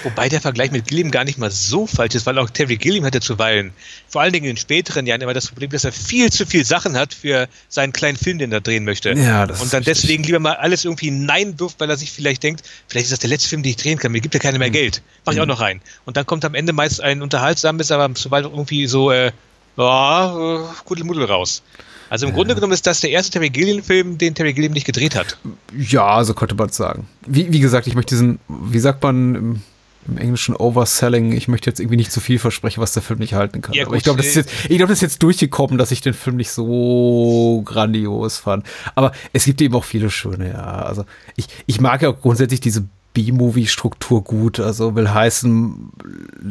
[0.04, 3.04] Wobei der Vergleich mit Gilliam gar nicht mal so falsch ist, weil auch Terry Gilliam
[3.04, 3.72] hatte zuweilen,
[4.08, 6.64] vor allen Dingen in den späteren Jahren, immer das Problem, dass er viel zu viel
[6.64, 9.12] Sachen hat für seinen kleinen Film, den er drehen möchte.
[9.12, 10.02] Ja, das Und dann richtig.
[10.02, 13.30] deswegen lieber mal alles irgendwie hineinwirft, weil er sich vielleicht denkt, vielleicht ist das der
[13.30, 14.60] letzte Film, den ich drehen kann, mir gibt ja keiner Mhm.
[14.60, 15.02] mehr Geld.
[15.24, 15.80] Mach ich auch noch rein.
[16.04, 19.32] Und dann kommt am Ende meist ein unterhaltsames, aber sobald irgendwie so, äh,
[19.76, 21.62] ja, äh, Kuddelmuddel raus.
[22.10, 25.14] Also im Grunde genommen ist das der erste Terry Gilliam-Film, den Terry Gilliam nicht gedreht
[25.16, 25.36] hat.
[25.76, 27.08] Ja, so könnte man es sagen.
[27.26, 29.62] Wie, wie gesagt, ich möchte diesen, wie sagt man im,
[30.08, 33.34] im Englischen Overselling, ich möchte jetzt irgendwie nicht zu viel versprechen, was der Film nicht
[33.34, 33.74] halten kann.
[33.74, 35.90] Ja, Aber gut, ich glaube, das, ist jetzt- ich glaube, das ist jetzt durchgekommen, dass
[35.90, 38.64] ich den Film nicht so grandios fand.
[38.94, 40.62] Aber es gibt eben auch viele schöne, ja.
[40.64, 41.04] Also
[41.36, 42.84] ich, ich mag ja auch grundsätzlich diese
[43.16, 44.60] B-Movie-Struktur gut.
[44.60, 45.90] Also will heißen,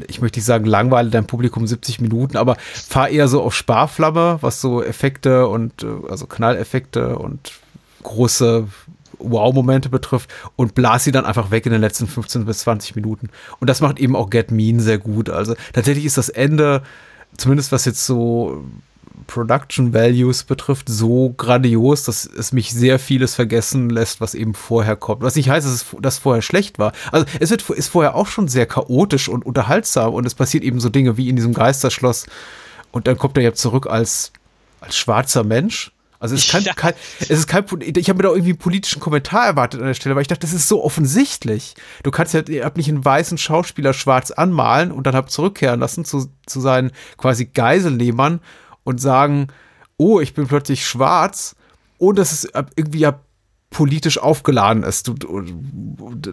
[0.07, 4.39] ich möchte nicht sagen, langweile dein Publikum 70 Minuten, aber fahr eher so auf Sparflamme,
[4.41, 7.51] was so Effekte und äh, also Knalleffekte und
[8.01, 8.67] große
[9.19, 13.29] Wow-Momente betrifft und blas sie dann einfach weg in den letzten 15 bis 20 Minuten.
[13.59, 15.29] Und das macht eben auch Get Mean sehr gut.
[15.29, 16.81] Also tatsächlich ist das Ende,
[17.37, 18.65] zumindest was jetzt so
[19.27, 24.95] Production Values betrifft, so grandios, dass es mich sehr vieles vergessen lässt, was eben vorher
[24.95, 25.21] kommt.
[25.21, 26.93] Was nicht heißt, dass es dass vorher schlecht war.
[27.11, 30.79] Also es wird, ist vorher auch schon sehr chaotisch und unterhaltsam und es passiert eben
[30.79, 32.25] so Dinge wie in diesem Geisterschloss
[32.91, 34.31] und dann kommt er ja zurück als,
[34.79, 35.91] als schwarzer Mensch.
[36.17, 36.73] Also es ist kein, Ja.
[36.73, 39.93] kein es ist kein, ich habe mir da irgendwie einen politischen Kommentar erwartet an der
[39.93, 41.75] Stelle, weil ich dachte, das ist so offensichtlich.
[42.03, 45.79] Du kannst ja ihr habt nicht einen weißen Schauspieler schwarz anmalen und dann habt zurückkehren
[45.79, 48.39] lassen zu, zu seinen quasi Geiselnehmern
[48.85, 49.47] und sagen,
[49.97, 51.57] oh, ich bin plötzlich schwarz
[51.97, 53.19] und dass es irgendwie ja
[53.75, 55.11] politisch aufgeladen ist,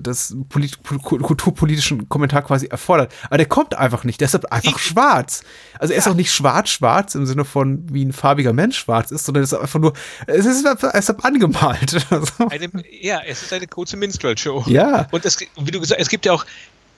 [0.01, 3.13] das polit, kulturpolitischen Kommentar quasi erfordert.
[3.27, 5.43] Aber der kommt einfach nicht, deshalb einfach schwarz.
[5.81, 9.25] Also er ist auch nicht schwarz-schwarz im Sinne von, wie ein farbiger Mensch schwarz ist,
[9.25, 9.93] sondern es ist einfach nur,
[10.29, 12.07] es ist ist angemalt.
[12.49, 14.67] Eine, ja, es ist eine kurze Minstrel-Show.
[14.69, 15.09] Ja.
[15.11, 16.47] Und es, wie du gesagt es gibt ja auch,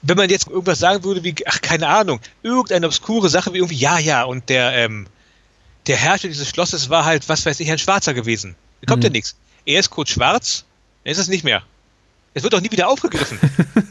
[0.03, 3.77] wenn man jetzt irgendwas sagen würde, wie, ach, keine Ahnung, irgendeine obskure Sache wie irgendwie,
[3.77, 5.07] ja, ja, und der, ähm,
[5.87, 8.55] der Herrscher dieses Schlosses war halt, was weiß ich, ein Schwarzer gewesen.
[8.81, 9.35] Da kommt ja nichts.
[9.65, 10.65] Er ist kurz schwarz,
[11.03, 11.63] dann ist es nicht mehr.
[12.33, 13.39] Es wird auch nie wieder aufgegriffen.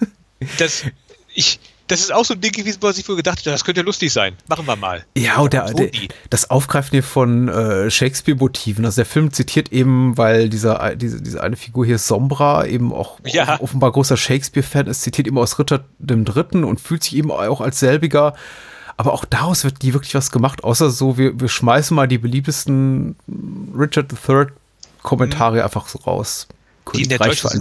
[0.59, 0.85] das,
[1.35, 3.81] ich, das ist auch so ein Ding gewesen, wo sich wohl gedacht hat, das könnte
[3.81, 4.37] ja lustig sein.
[4.49, 5.05] Machen wir mal.
[5.17, 5.91] Ja, und der, der,
[6.31, 8.85] das Aufgreifen hier von äh, Shakespeare-Motiven.
[8.85, 13.19] Also der Film zitiert eben, weil dieser, diese, diese eine Figur hier, Sombra, eben auch
[13.25, 13.61] Ja.
[13.61, 17.61] offenbar großer Shakespeare-Fan ist, zitiert eben aus Ritter dem Dritten und fühlt sich eben auch
[17.61, 18.35] als selbiger.
[18.97, 22.19] Aber auch daraus wird nie wirklich was gemacht, außer so, wir, wir schmeißen mal die
[22.19, 23.17] beliebtesten
[23.77, 24.47] Richard III
[25.03, 26.47] Kommentare einfach so raus.
[26.49, 26.55] Mhm.
[26.93, 27.09] Die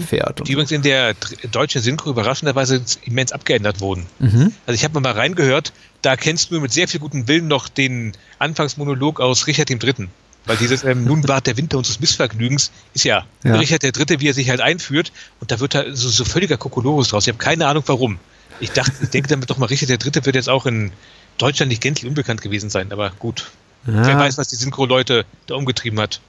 [0.06, 0.48] Pferd.
[0.48, 1.16] die übrigens in der
[1.52, 4.06] deutschen Synchro überraschenderweise immens abgeändert wurden.
[4.20, 4.54] Mhm.
[4.66, 5.72] Also ich habe mal reingehört,
[6.02, 10.10] da kennst du mit sehr viel gutem Willen noch den Anfangsmonolog aus Richard III.
[10.46, 13.56] Weil dieses ähm, Nun ward der Winter unseres Missvergnügens ist ja, Ja.
[13.56, 17.08] Richard III., wie er sich halt einführt und da wird da so, so völliger Kokolores
[17.08, 17.26] draus.
[17.26, 18.20] Ich habe keine Ahnung warum.
[18.60, 20.26] Ich dachte, ich denke damit doch mal, Richard III.
[20.26, 20.92] wird jetzt auch in
[21.38, 23.52] Deutschland nicht gänzlich unbekannt gewesen sein, aber gut.
[23.84, 24.20] Wer Ja.
[24.20, 26.22] weiß, was die Synchro-Leute da umgetrieben hat.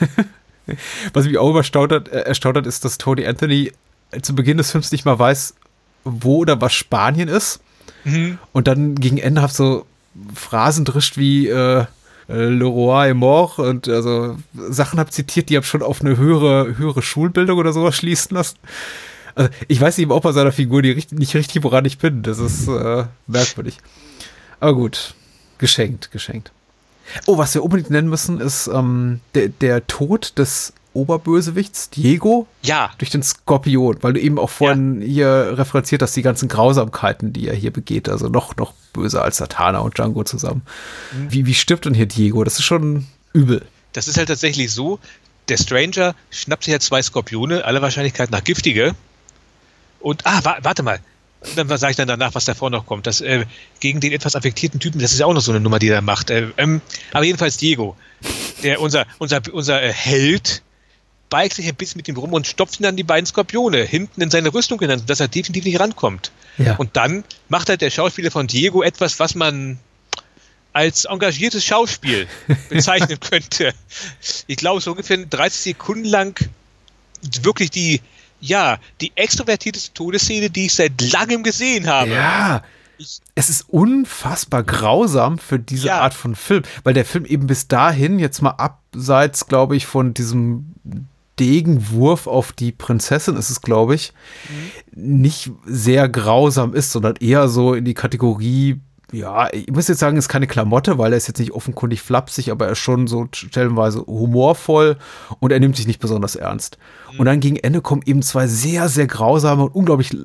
[1.12, 3.72] Was mich auch erstaunt hat, äh, erstaunt hat, ist, dass Tony Anthony
[4.22, 5.54] zu Beginn des Films nicht mal weiß,
[6.04, 7.60] wo oder was Spanien ist.
[8.52, 9.84] Und dann gegen Ende hat so
[10.34, 11.86] Phrasen drischt wie äh, äh,
[12.28, 16.78] Le Roi est mort und also Sachen habe zitiert, die habe schon auf eine höhere,
[16.78, 18.56] höhere Schulbildung oder sowas schließen lassen.
[19.34, 22.22] Also ich weiß eben auch bei seiner Figur nicht richtig, woran ich bin.
[22.22, 23.78] Das ist äh, merkwürdig.
[24.60, 25.14] Aber gut,
[25.58, 26.52] geschenkt, geschenkt.
[27.26, 32.90] Oh, was wir unbedingt nennen müssen, ist ähm, der, der Tod des Oberbösewichts, Diego, Ja,
[32.98, 37.48] durch den Skorpion, weil du eben auch vorhin hier referenziert hast, die ganzen Grausamkeiten, die
[37.48, 40.62] er hier begeht, also noch, noch böser als Satana und Django zusammen.
[41.28, 42.42] Wie, wie stirbt denn hier Diego?
[42.42, 43.62] Das ist schon übel.
[43.92, 44.98] das ist halt tatsächlich so,
[45.48, 48.94] der Stranger schnappt sich halt zwei Skorpione, aller Wahrscheinlichkeit nach giftige.
[50.00, 51.00] Und, ah, wa warte mal.
[51.56, 53.06] Dann sage ich dann danach, was davor noch kommt.
[53.06, 53.46] Das, äh,
[53.80, 56.02] gegen den etwas affektierten Typen, das ist ja auch noch so eine Nummer, die er
[56.02, 56.30] macht.
[56.30, 56.82] Äh, ähm,
[57.12, 57.96] aber jedenfalls Diego,
[58.62, 60.62] der, unser, unser, unser äh, Held,
[61.30, 64.20] beigt sich ein bisschen mit ihm rum und stopft ihn dann die beiden Skorpione hinten
[64.20, 66.32] in seine Rüstung hinein, dass er definitiv nicht rankommt.
[66.58, 66.76] Ja.
[66.76, 69.78] Und dann macht halt der Schauspieler von Diego etwas, was man
[70.72, 72.26] als engagiertes Schauspiel
[72.68, 73.72] bezeichnen könnte.
[74.46, 76.38] Ich glaube, so ungefähr 30 Sekunden lang
[77.42, 78.00] wirklich die,
[78.40, 82.10] ja, die extrovertierteste Todesszene, die ich seit langem gesehen habe.
[82.10, 82.62] Ja.
[83.34, 86.00] Es ist unfassbar grausam für diese Ja.
[86.00, 90.12] Art von Film, weil der Film eben bis dahin, jetzt mal abseits, glaube ich, von
[90.12, 90.74] diesem
[91.38, 94.12] Degenwurf auf die Prinzessin ist es, glaube ich,
[94.94, 98.78] nicht sehr grausam ist, sondern eher so in die Kategorie,
[99.12, 102.50] ja, ich muss jetzt sagen, ist keine Klamotte, weil er ist jetzt nicht offenkundig flapsig,
[102.50, 104.96] aber er ist schon so stellenweise humorvoll
[105.40, 106.78] und er nimmt sich nicht besonders ernst.
[107.18, 110.16] Und dann gegen Ende kommen eben zwei sehr, sehr grausame und unglaublich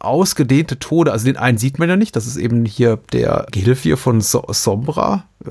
[0.00, 1.12] ausgedehnte Tode.
[1.12, 4.20] Also den einen sieht man ja nicht, das ist eben hier der Gehilfe hier von
[4.20, 5.50] so Sombra, äh,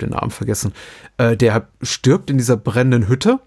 [0.00, 0.72] den Namen vergessen,
[1.18, 3.38] äh, der stirbt in dieser brennenden Hütte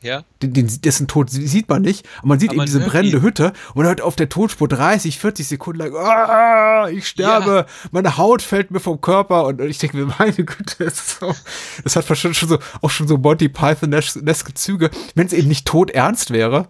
[0.00, 0.22] Ja.
[0.42, 2.06] den, den, dessen Tod sieht man nicht.
[2.22, 3.22] Und man sieht Aber eben diese hört brennende ihn.
[3.22, 8.40] Hütte und hört auf der Tonspur 30, 40 Sekunden lang, ah, ich sterbe, meine Haut
[8.40, 11.34] fällt mir vom Körper und ich denke mir, meine Güte, das, so,
[11.82, 15.66] das hat schon, schon so, auch schon so Monty Python-eske Züge, wenn es eben nicht
[15.66, 16.68] tot ernst wäre.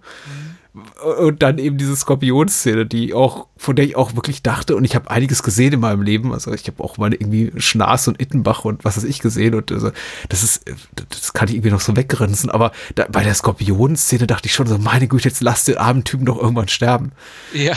[1.20, 4.94] Und dann eben diese Skorpionszene, die auch, von der ich auch wirklich dachte, und ich
[4.94, 6.32] habe einiges gesehen in meinem Leben.
[6.32, 9.54] Also ich habe auch mal irgendwie Schnaas und Ittenbach und was weiß ich gesehen.
[9.54, 9.90] Und also,
[10.28, 10.64] das ist,
[11.08, 12.50] das kann ich irgendwie noch so weggrinsen.
[12.50, 16.04] Aber da, bei der Skorpionszene dachte ich schon so, meine Güte, jetzt lass den armen
[16.04, 17.12] Typen doch irgendwann sterben.
[17.52, 17.74] Ja.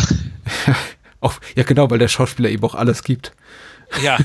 [1.22, 3.32] Auch, ja, genau, weil der Schauspieler eben auch alles gibt.
[4.02, 4.18] Ja.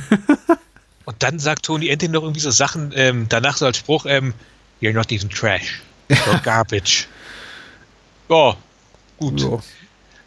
[1.05, 4.33] Und dann sagt Tony endlich noch irgendwie so Sachen, ähm, danach so als Spruch, ähm,
[4.81, 5.83] You're not even trash.
[6.11, 7.07] You're garbage.
[8.29, 8.57] Ja,
[9.19, 9.41] gut.
[9.41, 9.63] So.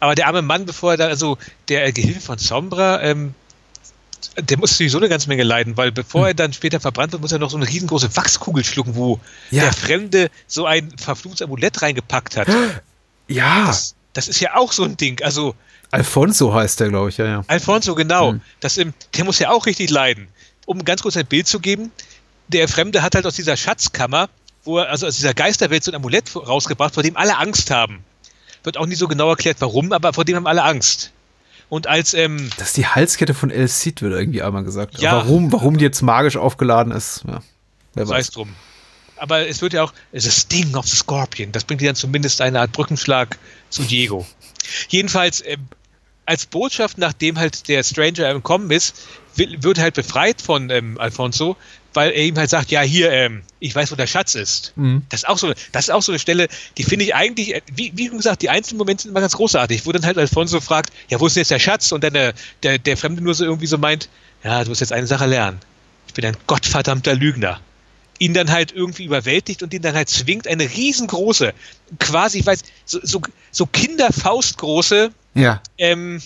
[0.00, 1.36] Aber der arme Mann, bevor er da, also
[1.68, 3.34] der Gehilfe von Sombra, ähm,
[4.38, 7.32] der muss sowieso eine ganze Menge leiden, weil bevor er dann später verbrannt wird, muss
[7.32, 9.18] er noch so eine riesengroße Wachskugel schlucken, wo
[9.50, 9.64] Ja.
[9.64, 12.48] der Fremde so ein verfluchtes Amulett reingepackt hat.
[13.28, 15.22] Ja, Das, das ist ja auch so ein Ding.
[15.22, 15.54] Also
[15.92, 17.44] Alfonso heißt der, glaube ich, ja, ja.
[17.46, 18.32] Alfonso, genau.
[18.32, 18.40] Hm.
[18.58, 20.26] Das, ähm, der muss ja auch richtig leiden.
[20.66, 21.92] Um ganz kurz ein Bild zu geben,
[22.48, 24.28] der Fremde hat halt aus dieser Schatzkammer,
[24.64, 28.04] wo er, also aus dieser Geisterwelt so ein Amulett rausgebracht, vor dem alle Angst haben.
[28.62, 31.12] Wird auch nicht so genau erklärt, warum, aber vor dem haben alle Angst.
[31.68, 35.00] Und als, ähm, Das ist die Halskette von El Cid, wird irgendwie einmal gesagt.
[35.00, 35.12] Ja.
[35.12, 37.40] Warum, warum die jetzt magisch aufgeladen ist, ja,
[37.94, 38.28] wer weiß.
[38.28, 38.54] es drum.
[39.16, 41.52] Aber es wird ja auch, es ist Sting of the Scorpion.
[41.52, 43.38] Das bringt dir dann zumindest eine Art Brückenschlag
[43.68, 44.26] zu Diego.
[44.88, 45.68] Jedenfalls, ähm,
[46.26, 48.96] als Botschaft, nachdem halt der Stranger entkommen ist,
[49.34, 51.56] wird halt befreit von ähm, Alfonso,
[51.94, 54.72] weil er ihm halt sagt, ja, hier, ähm, ich weiß, wo der Schatz ist.
[54.76, 55.02] Mhm.
[55.08, 57.62] Das ist auch so, das ist auch so eine Stelle, die finde ich eigentlich, äh,
[57.74, 60.92] wie, wie gesagt, die einzelnen Momente sind immer ganz großartig, wo dann halt Alfonso fragt,
[61.08, 61.92] ja, wo ist denn jetzt der Schatz?
[61.92, 64.08] Und dann der, der, der Fremde nur so irgendwie so meint,
[64.44, 65.58] ja, du musst jetzt eine Sache lernen.
[66.06, 67.60] Ich bin ein gottverdammter Lügner.
[68.18, 71.54] Ihn dann halt irgendwie überwältigt und ihn dann halt zwingt, eine riesengroße,
[71.98, 73.20] quasi, ich weiß, so, so,
[73.50, 75.62] so Kinderfaustgroße Ja.
[75.78, 76.20] ähm,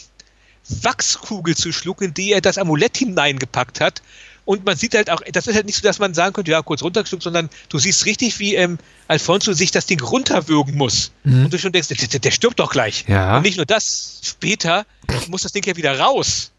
[0.82, 4.02] Wachskugel zu schlucken, in die er das Amulett hineingepackt hat.
[4.44, 6.60] Und man sieht halt auch, das ist halt nicht so, dass man sagen könnte, ja,
[6.60, 8.78] kurz runtergeschluckt, sondern du siehst richtig, wie ähm,
[9.08, 11.12] Alfonso sich das Ding runterwürgen muss.
[11.24, 13.06] Und du schon denkst, der, der, der stirbt doch gleich.
[13.08, 13.38] Ja.
[13.38, 14.84] Und nicht nur das, später
[15.28, 16.50] muss das Ding ja wieder raus.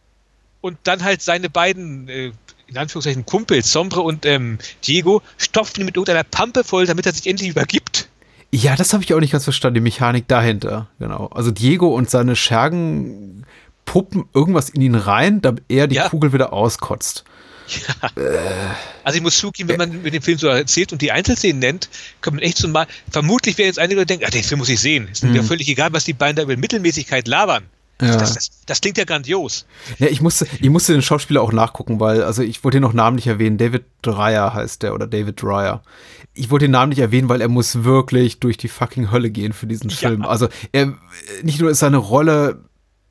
[0.62, 2.32] Und dann halt seine beiden, äh,
[2.66, 4.58] in Anführungszeichen, Kumpels, Sombre und ähm,
[4.88, 8.10] Diego, stopfen ihn mit irgendeiner Pampe voll, damit er sich endlich übergibt.
[8.52, 10.88] Ja, das habe ich auch nicht ganz verstanden, die Mechanik dahinter.
[10.98, 11.28] Genau.
[11.28, 13.46] Also Diego und seine Schergen
[13.86, 16.10] puppen irgendwas in ihn rein, damit er die Ja.
[16.10, 17.26] Kugel wieder auskotzt.
[19.03, 21.89] Also ich muss zugeben, wenn man mit dem Film so erzählt und die Einzelszenen nennt,
[22.22, 24.80] kann man echt so mal, vermutlich werden jetzt einige denken, ah, den Film muss ich
[24.80, 25.07] sehen.
[25.11, 27.66] Ist mir völlig egal, was die beiden da über Mittelmäßigkeit labern.
[28.01, 28.18] Ja.
[28.18, 29.66] Das, das, das klingt ja grandios.
[29.99, 32.91] Ja, ich musste, ich musste den Schauspieler auch nachgucken, weil, also ich wollte ihn noch
[32.91, 35.82] namentlich erwähnen, David Dreyer heißt der oder David Dreyer.
[36.34, 39.66] Ich wollte ihn namentlich erwähnen, weil er muss wirklich durch die fucking Hölle gehen für
[39.66, 39.95] diesen Ja.
[39.95, 40.24] Film.
[40.24, 40.93] Also er,
[41.41, 42.59] nicht nur ist seine Rolle,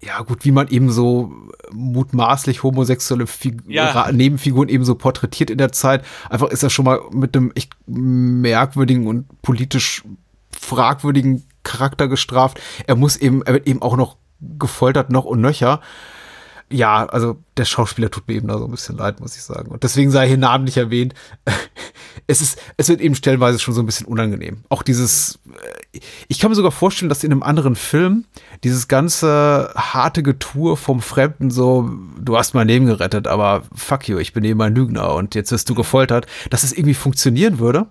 [0.06, 1.32] ja gut, wie man eben so
[1.72, 4.10] mutmaßlich homosexuelle Fig Ja.
[4.12, 7.72] Nebenfiguren eben so porträtiert in der Zeit, einfach ist er schon mal mit einem echt
[7.86, 10.04] merkwürdigen und politisch
[10.58, 12.60] fragwürdigen Charakter gestraft.
[12.86, 15.80] Er muss eben, er wird eben auch noch gefoltert, noch und nöcher.
[16.74, 19.70] Ja, also der Schauspieler tut mir eben da so ein bisschen leid, muss ich sagen.
[19.70, 21.14] Und deswegen sei hier namentlich erwähnt.
[22.28, 24.62] Es ist, es wird eben stellenweise schon so ein bisschen unangenehm.
[24.68, 25.40] Auch dieses,
[25.92, 25.98] äh,
[26.28, 28.24] ich kann mir sogar vorstellen, dass in einem anderen Film
[28.62, 34.18] dieses ganze harte Getue vom Fremden so, du hast mein Leben gerettet, aber fuck you,
[34.18, 37.88] ich bin eben ein Lügner und jetzt wirst du gefoltert, dass es irgendwie funktionieren würde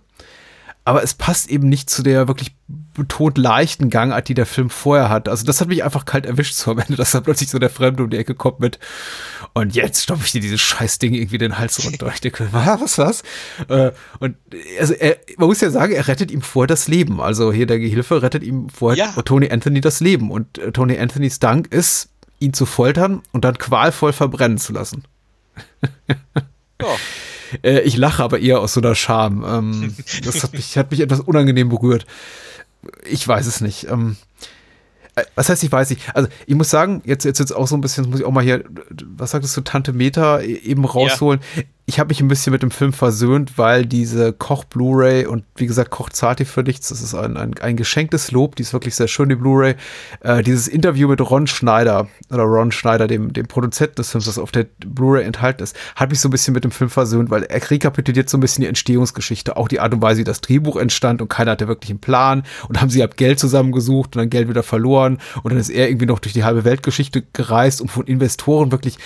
[0.85, 2.55] aber es passt eben nicht zu der wirklich
[2.93, 5.27] betont leichten Gangart, die der Film vorher hat.
[5.27, 7.69] Also das hat mich einfach kalt erwischt so am Ende, dass da plötzlich so der
[7.69, 8.79] Fremde um die Ecke kommt mit
[9.53, 12.11] und jetzt stopfe ich dir dieses scheiß Ding irgendwie den Hals runter.
[12.13, 13.23] ich denke, was, was?
[13.67, 14.35] Äh, und
[14.79, 17.21] also er, man muss ja sagen, er rettet ihm vorher das Leben.
[17.21, 19.21] Also hier der Gehilfe rettet ihm vorher Ja.
[19.21, 20.31] Tony Anthony das Leben.
[20.31, 25.03] Und äh, Tony Anthonys Dank ist, ihn zu foltern und dann qualvoll verbrennen zu lassen.
[26.81, 26.87] Ja.
[27.61, 29.45] Äh, ich lache aber eher aus so einer Scham.
[29.47, 32.07] Ähm, das hat mich, hat mich etwas unangenehm berührt.
[33.05, 33.87] Ich weiß es nicht.
[33.89, 34.15] Ähm,
[35.15, 36.15] äh, was heißt, ich weiß nicht.
[36.15, 38.43] Also, ich muss sagen, jetzt, jetzt, jetzt auch so ein bisschen, muss ich auch mal
[38.43, 38.63] hier,
[39.15, 41.39] was sagtest du, Tante Meta e- eben rausholen.
[41.85, 45.91] Ich habe mich ein bisschen mit dem Film versöhnt, weil diese Koch-Blu-ray und wie gesagt,
[45.91, 46.87] Koch zahlt die für nichts.
[46.87, 48.55] Das ist ein, ein, ein geschenktes Lob.
[48.55, 49.75] Die ist wirklich sehr schön, die Blu-ray.
[50.21, 54.37] Äh, dieses Interview mit Ron Schneider oder Ron Schneider, dem, dem Produzenten des Films, das
[54.37, 57.43] auf der Blu-ray enthalten ist, hat mich so ein bisschen mit dem Film versöhnt, weil
[57.43, 60.77] er rekapituliert so ein bisschen die Entstehungsgeschichte, auch die Art und Weise, wie das Drehbuch
[60.77, 64.29] entstand und keiner hatte wirklich einen Plan und haben sie ab Geld zusammengesucht und dann
[64.29, 67.89] Geld wieder verloren und dann ist er irgendwie noch durch die halbe Weltgeschichte gereist, um
[67.89, 68.97] von Investoren wirklich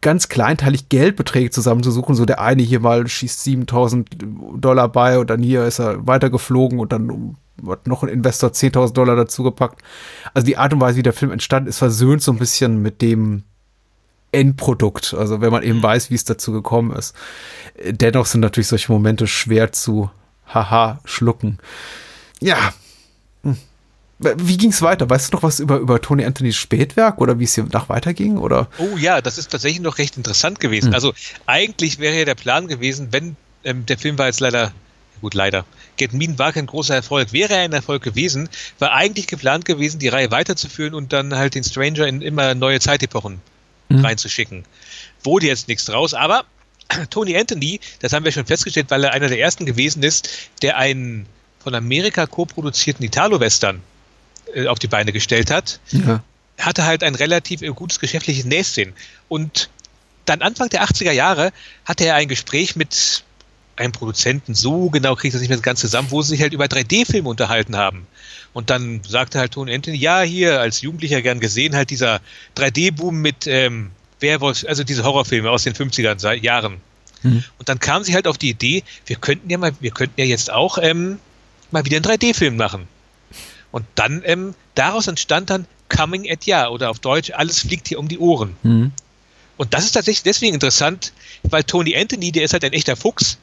[0.00, 2.14] ganz kleinteilig Geldbeträge zusammenzusuchen.
[2.14, 4.08] So der eine hier mal schießt 7000
[4.56, 7.36] Dollar bei und dann hier ist er weitergeflogen und dann
[7.66, 9.82] hat noch ein Investor 10.000 Dollar dazugepackt.
[10.34, 13.02] Also die Art und Weise, wie der Film entstanden ist, versöhnt so ein bisschen mit
[13.02, 13.42] dem
[14.30, 15.14] Endprodukt.
[15.14, 17.14] Also wenn man eben weiß, wie es dazu gekommen ist.
[17.84, 20.10] Dennoch sind natürlich solche Momente schwer zu
[20.46, 21.58] haha schlucken.
[22.40, 22.72] Ja.
[24.22, 24.34] Hm.
[24.36, 25.08] Wie ging es weiter?
[25.08, 28.38] Weißt du noch was über, über Tony Anthonys Spätwerk oder wie es hier nach weiterging?
[28.38, 28.68] Oder?
[28.78, 30.88] Oh ja, das ist tatsächlich noch recht interessant gewesen.
[30.88, 30.94] Hm.
[30.94, 31.14] Also
[31.46, 34.72] eigentlich wäre ja der Plan gewesen, wenn ähm, der Film war jetzt leider,
[35.20, 35.64] gut leider,
[35.96, 38.48] Get Mean war kein großer Erfolg, wäre er ein Erfolg gewesen,
[38.78, 42.78] war eigentlich geplant gewesen, die Reihe weiterzuführen und dann halt den Stranger in immer neue
[42.80, 43.40] Zeitepochen
[43.90, 44.04] Hm.
[44.04, 44.64] reinzuschicken.
[45.22, 46.44] Wurde jetzt nichts draus, aber
[47.10, 50.28] Tony Anthony, das haben wir schon festgestellt, weil er einer der ersten gewesen ist,
[50.62, 51.26] der einen
[51.62, 53.80] von Amerika co-produzierten Italo-Western äh,
[54.68, 56.22] auf die Beine gestellt hat Ja.
[56.58, 58.92] hatte halt ein relativ äh, gutes geschäftliches Näschen.
[59.28, 59.68] Und
[60.24, 61.52] dann Anfang der 80er Jahre
[61.84, 63.22] hatte er ein Gespräch mit
[63.76, 66.64] einem Produzenten, so genau kriegt das nicht mehr ganz zusammen, wo sie sich halt über
[66.64, 68.06] 3D-Filme unterhalten haben.
[68.52, 72.20] Und dann sagte halt Tony Anthony, ja, hier als Jugendlicher gern gesehen, halt dieser
[72.56, 73.90] 3D-Boom mit ähm,
[74.20, 76.78] Werwolf, also diese Horrorfilme aus den 50er Sa- Jahren.
[77.22, 77.44] Mhm.
[77.58, 80.26] Und dann kam sie halt auf die Idee, wir könnten ja mal, wir könnten ja
[80.26, 81.18] jetzt auch ähm,
[81.70, 82.88] mal wieder einen 3D-Film machen.
[83.70, 87.98] Und dann, ähm, daraus entstand dann Coming at Ya oder auf Deutsch, alles fliegt hier
[87.98, 88.56] um die Ohren.
[88.62, 88.92] Mhm.
[89.56, 91.12] Und das ist tatsächlich deswegen interessant,
[91.42, 93.38] weil Tony Anthony, der ist halt ein echter Fuchs,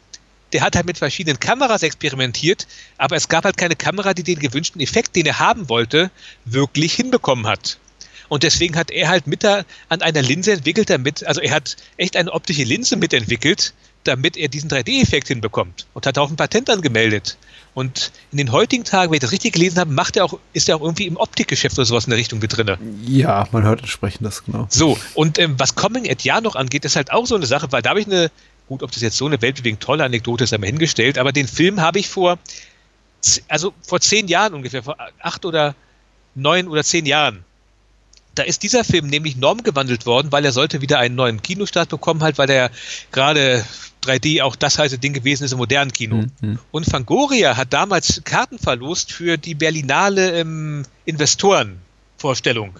[0.53, 2.67] der hat halt mit verschiedenen Kameras experimentiert,
[2.97, 6.11] aber es gab halt keine Kamera, die den gewünschten Effekt, den er haben wollte,
[6.45, 7.77] wirklich hinbekommen hat.
[8.29, 11.75] Und deswegen hat er halt mit da an einer Linse entwickelt, damit, also er hat
[11.97, 13.73] echt eine optische Linse mitentwickelt,
[14.03, 17.37] damit er diesen 3D-Effekt hinbekommt und hat auch ein Patent angemeldet.
[17.73, 20.69] Und in den heutigen Tagen, wenn ich das richtig gelesen habe, macht er auch, ist
[20.69, 22.77] er auch irgendwie im Optikgeschäft oder sowas in der Richtung mit drinne.
[23.05, 24.67] ja, man hört entsprechend das genau.
[24.69, 27.71] So, und ähm, was Coming at Ja noch angeht, ist halt auch so eine Sache,
[27.71, 28.31] weil da habe ich eine,
[28.69, 31.81] gut, ob das jetzt so eine weltbewegend tolle Anekdote ist, einmal hingestellt, aber den Film
[31.81, 32.39] habe ich vor,
[33.49, 35.75] also vor zehn Jahren ungefähr, vor acht oder
[36.33, 37.43] neun oder zehn Jahren,
[38.35, 42.21] da ist dieser Film nämlich normgewandelt worden, weil er sollte wieder einen neuen Kinostart bekommen,
[42.21, 42.69] halt, weil er
[43.11, 43.65] gerade
[44.03, 46.25] 3D auch das heiße Ding gewesen ist im modernen Kino.
[46.41, 46.59] Mhm.
[46.71, 52.79] Und Fangoria hat damals Karten verlost für die Berlinale ähm, Investorenvorstellung.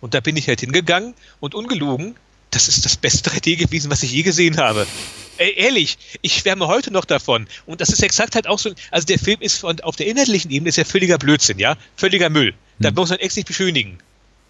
[0.00, 2.14] Und da bin ich halt hingegangen und ungelogen,
[2.50, 4.86] das ist das beste 3D gewesen, was ich je gesehen habe.
[5.36, 7.46] Ey, ehrlich, ich schwärme heute noch davon.
[7.66, 10.50] Und das ist exakt halt auch so, also der Film ist von, auf der inhaltlichen
[10.50, 11.76] Ebene ist ja völliger Blödsinn, ja?
[11.96, 12.54] Völliger Müll.
[12.80, 13.98] Da muss man echt nicht beschönigen.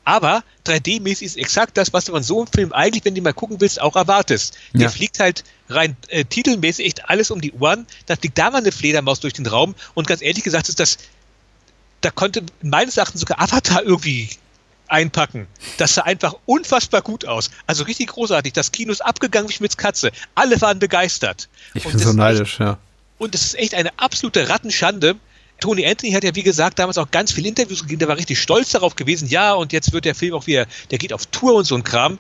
[0.09, 3.35] Aber 3D-mäßig ist exakt das, was du von so einem Film eigentlich, wenn du mal
[3.35, 4.57] gucken willst, auch erwartest.
[4.73, 4.81] Ja.
[4.81, 7.87] Der fliegt halt rein äh, titelmäßig echt alles um die Ohren.
[8.07, 9.75] Da fliegt da mal eine Fledermaus durch den Raum.
[9.93, 10.97] Und ganz ehrlich gesagt ist das,
[12.01, 14.31] da konnte meines Erachtens sogar Avatar irgendwie
[14.87, 15.47] einpacken.
[15.77, 17.51] Das sah einfach unfassbar gut aus.
[17.67, 18.55] Also richtig großartig.
[18.55, 20.11] Das Kino ist abgegangen wie Schmitz Katze.
[20.35, 21.51] Alle waren begeistert.
[21.75, 22.79] Ich Und bin so neidisch, ja.
[23.19, 25.17] und es ist echt eine absolute Rattenschande.
[25.61, 27.99] Tony Anthony hat ja, wie gesagt, damals auch ganz viele Interviews gegeben.
[27.99, 29.29] Der war richtig stolz darauf gewesen.
[29.29, 31.85] Ja, und jetzt wird der Film auch wieder, der geht auf Tour und so ein
[31.85, 32.19] Kram.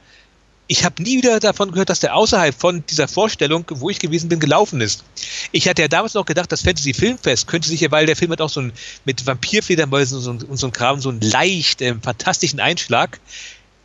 [0.70, 4.28] Ich habe nie wieder davon gehört, dass der außerhalb von dieser Vorstellung, wo ich gewesen
[4.28, 5.03] bin, gelaufen ist.
[5.51, 8.32] Ich hatte ja damals noch gedacht, das Fantasy Filmfest könnte sich ja, weil der Film
[8.32, 8.72] hat auch so ein,
[9.07, 13.18] mit Vampirfledermäusen und so, und so ein Kram, so einen leicht ähm, fantastischen Einschlag.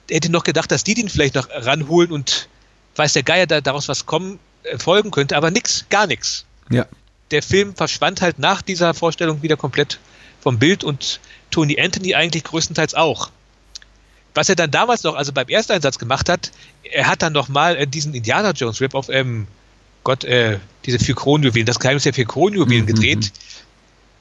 [0.10, 2.50] hätte noch gedacht, dass die den vielleicht noch ranholen und
[2.98, 6.46] weiß der Geier, da daraus was kommen, äh, folgen könnte, aber nix, gar nichts.
[6.70, 6.86] Ja.
[7.34, 10.00] Der Film verschwand halt nach dieser Vorstellung wieder komplett
[10.40, 11.20] vom Bild und
[11.50, 13.32] Tony Anthony eigentlich größtenteils auch.
[14.36, 16.52] Was er dann damals noch, also beim Ersteinsatz gemacht hat,
[16.84, 19.48] er hat dann noch mal äh, diesen Indiana Jones Rip auf, ähm,
[20.04, 23.32] Gott, äh, diese vier Kronjuwelen, das Geheimnis der vier Kronjuwelen Mhm, gedreht,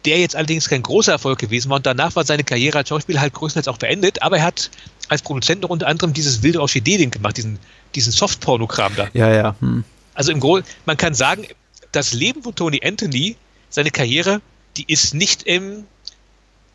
[0.06, 3.20] der jetzt allerdings kein großer Erfolg gewesen war und danach war seine Karriere als Schauspieler
[3.20, 4.70] halt größtenteils auch beendet, aber er hat
[5.08, 7.58] als Produzent noch unter anderem dieses wilde Orchidee-Ding gemacht, diesen,
[7.94, 9.08] diesen Softpornokram da.
[9.12, 9.54] Ja, ja.
[9.60, 9.84] Hm.
[10.14, 11.46] Also im Grunde, man kann sagen,
[11.92, 13.36] das Leben von Tony Anthony,
[13.70, 14.40] seine Karriere,
[14.76, 15.86] die ist nicht im,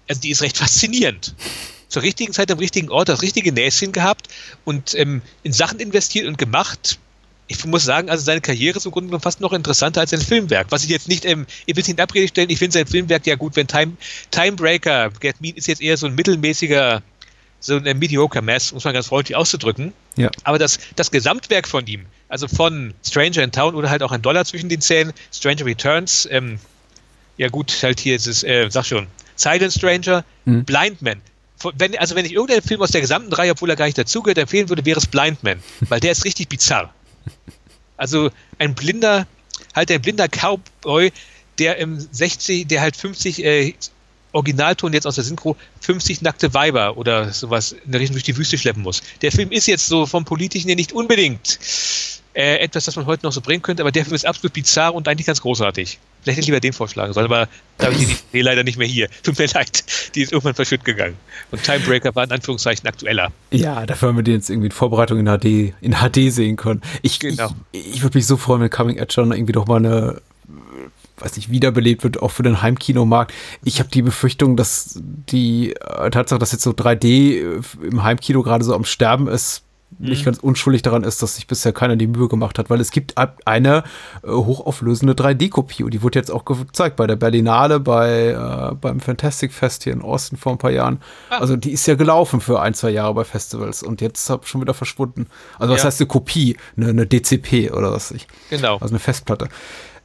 [0.07, 1.35] also die ist recht faszinierend.
[1.89, 4.27] Zur richtigen Zeit am richtigen Ort, das richtige Näschen gehabt
[4.65, 6.99] und ähm, in Sachen investiert und gemacht.
[7.47, 10.19] Ich muss sagen, also seine Karriere ist im Grunde genommen fast noch interessanter als sein
[10.19, 10.67] Filmwerk.
[10.69, 12.87] Was ich jetzt nicht, ähm, ich will es nicht in Abrede stellen, ich finde sein
[12.87, 13.93] Filmwerk ja gut, wenn Time,
[14.31, 17.01] Timebreaker, Get Mean ist jetzt eher so ein mittelmäßiger,
[17.61, 19.93] so ein äh, mediocre Mess, muss man ganz freundlich auszudrücken.
[20.17, 20.29] Ja.
[20.43, 24.21] Aber das, das Gesamtwerk von ihm, also von Stranger in Town oder halt auch ein
[24.21, 26.59] Dollar zwischen den Zähnen, Stranger Returns, ähm,
[27.37, 30.65] ja gut, halt hier ist es, äh, sag schon, Silent Stranger, Mhm.
[30.65, 31.21] Blind Man.
[31.75, 34.37] Wenn, also wenn ich irgendeinen Film aus der gesamten Reihe, obwohl er gar nicht dazugehört,
[34.37, 36.93] empfehlen würde, wäre es Blind Man, weil der ist richtig bizarr.
[37.95, 39.27] Also ein blinder,
[39.75, 41.11] halt ein blinder Cowboy,
[41.59, 43.73] der im 60, der halt 50 äh,
[44.31, 48.37] Originalton jetzt aus der Synchro 50 nackte Weiber oder sowas in der Richtung durch die
[48.37, 49.01] Wüste schleppen muss.
[49.21, 51.59] Der Film ist jetzt so vom Politischen her nicht unbedingt
[52.33, 54.93] äh, etwas, das man heute noch so bringen könnte, aber der Film ist absolut bizarr
[54.93, 55.97] und eigentlich ganz großartig.
[56.21, 57.47] Vielleicht hätte ich lieber den vorschlagen sollen, aber
[57.79, 59.09] da habe ich die Idee leider nicht mehr hier.
[59.23, 61.15] Tut mir leid, die ist irgendwann verschütt gegangen.
[61.49, 63.31] Und Timebreaker war in Anführungszeichen aktueller.
[63.49, 66.81] Ja, dafür haben wir den jetzt irgendwie in Vorbereitung in HD, in HD sehen können.
[67.01, 67.49] Ich, Genau.
[67.71, 70.21] ich, ich würde mich so freuen, wenn Coming Edge dann irgendwie doch mal eine,
[71.19, 73.33] weiß nicht, wiederbelebt wird, auch für den Heimkinomarkt.
[73.63, 78.63] Ich habe die Befürchtung, dass die äh, Tatsache, dass jetzt so 3D im Heimkino gerade
[78.63, 79.63] so am Sterben ist,
[79.99, 82.91] nicht ganz unschuldig daran ist, dass sich bisher keiner die Mühe gemacht hat, weil es
[82.91, 83.13] gibt
[83.45, 83.83] eine
[84.21, 88.27] äh, hochauflösende 3D-Kopie und die wurde jetzt auch gezeigt bei der Berlinale, bei
[88.71, 90.99] äh, beim Fantastic Fest hier in Austin vor ein paar Jahren.
[91.29, 91.37] Ah.
[91.37, 94.59] Also die ist ja gelaufen für ein, zwei Jahre bei Festivals und jetzt hab schon
[94.59, 95.27] wieder verschwunden.
[95.57, 95.87] Also was Ja.
[95.87, 98.27] heißt eine Kopie, eine, eine DCP oder was ich.
[98.49, 98.73] Genau.
[98.79, 99.47] Also eine Festplatte.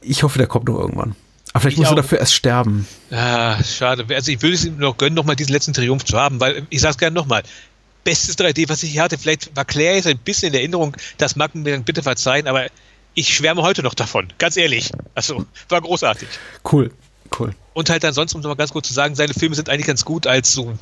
[0.05, 1.15] Ich hoffe, der kommt noch irgendwann.
[1.53, 1.95] Aber vielleicht Ich muss er auch.
[1.97, 2.87] dafür erst sterben.
[3.11, 4.05] Ah, schade.
[4.15, 6.81] Also ich würde es ihm noch gönnen, nochmal diesen letzten Triumph zu haben, weil ich
[6.81, 7.43] sage es gerne nochmal.
[8.03, 11.35] Bestes 3D, was ich hier hatte, vielleicht war Claire jetzt ein bisschen in Erinnerung, das
[11.37, 12.65] mag mir dann bitte verzeihen, aber
[13.13, 14.91] ich schwärme heute noch davon, ganz ehrlich.
[15.15, 16.27] Also, war großartig.
[16.69, 16.91] Cool,
[17.39, 17.53] cool.
[17.73, 20.03] Und halt ansonsten, um noch mal ganz kurz zu sagen, seine Filme sind eigentlich ganz
[20.03, 20.73] gut als so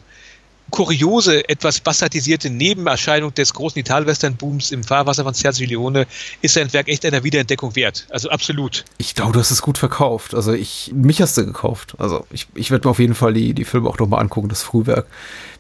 [0.72, 6.08] kuriose, etwas bastardisierte Nebenerscheinung des großen Italwestern-Booms im Fahrwasser von Sergio Leone
[6.42, 8.08] ist sein Werk echt einer Wiederentdeckung wert.
[8.10, 8.86] Also absolut.
[8.98, 10.34] Ich glaube, du hast es gut verkauft.
[10.34, 11.96] Also ich, mich hast du gekauft.
[12.00, 14.64] Also ich, ich werde mir auf jeden Fall die, die Filme auch nochmal angucken, das
[14.64, 15.06] Frühwerk.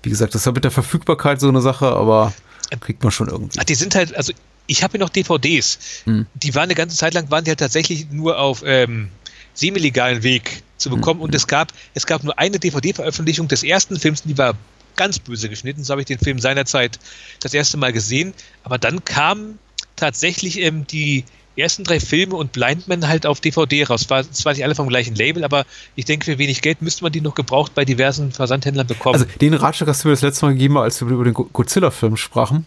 [0.02, 2.34] Wie gesagt, das ist ja mit der Verfügbarkeit so eine Sache, aber
[2.80, 3.60] kriegt man schon irgendwie.
[3.60, 4.32] Ach, die sind halt, also
[4.68, 5.78] ich habe hier noch DVDs.
[6.06, 6.26] Hm.
[6.34, 9.10] Die waren eine ganze Zeit lang, waren die halt tatsächlich nur auf ähm,
[9.54, 11.22] semi-legalen Weg zu bekommen.
[11.22, 14.56] Und es gab, es gab nur eine DVD-Veröffentlichung des ersten Films, die war
[14.96, 15.84] ganz böse geschnitten.
[15.84, 17.00] So habe ich den Film seinerzeit
[17.40, 18.34] das erste Mal gesehen.
[18.64, 19.60] Aber dann kamen
[19.96, 21.26] tatsächlich ähm, die
[21.58, 24.10] ersten drei Filme und Blindman halt auf DVD raus.
[24.10, 25.66] War zwar nicht alle vom gleichen Label, aber
[25.96, 29.16] ich denke, für wenig Geld müsste man die noch gebraucht bei diversen Versandhändlern bekommen.
[29.16, 31.50] Also den Ratschlag hast du mir das letzte Mal gegeben, als wir über den Go-
[31.52, 32.66] Godzilla-Film sprachen.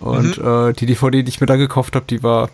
[0.00, 2.50] Und äh, die DVD, die ich mir da gekauft habe, die war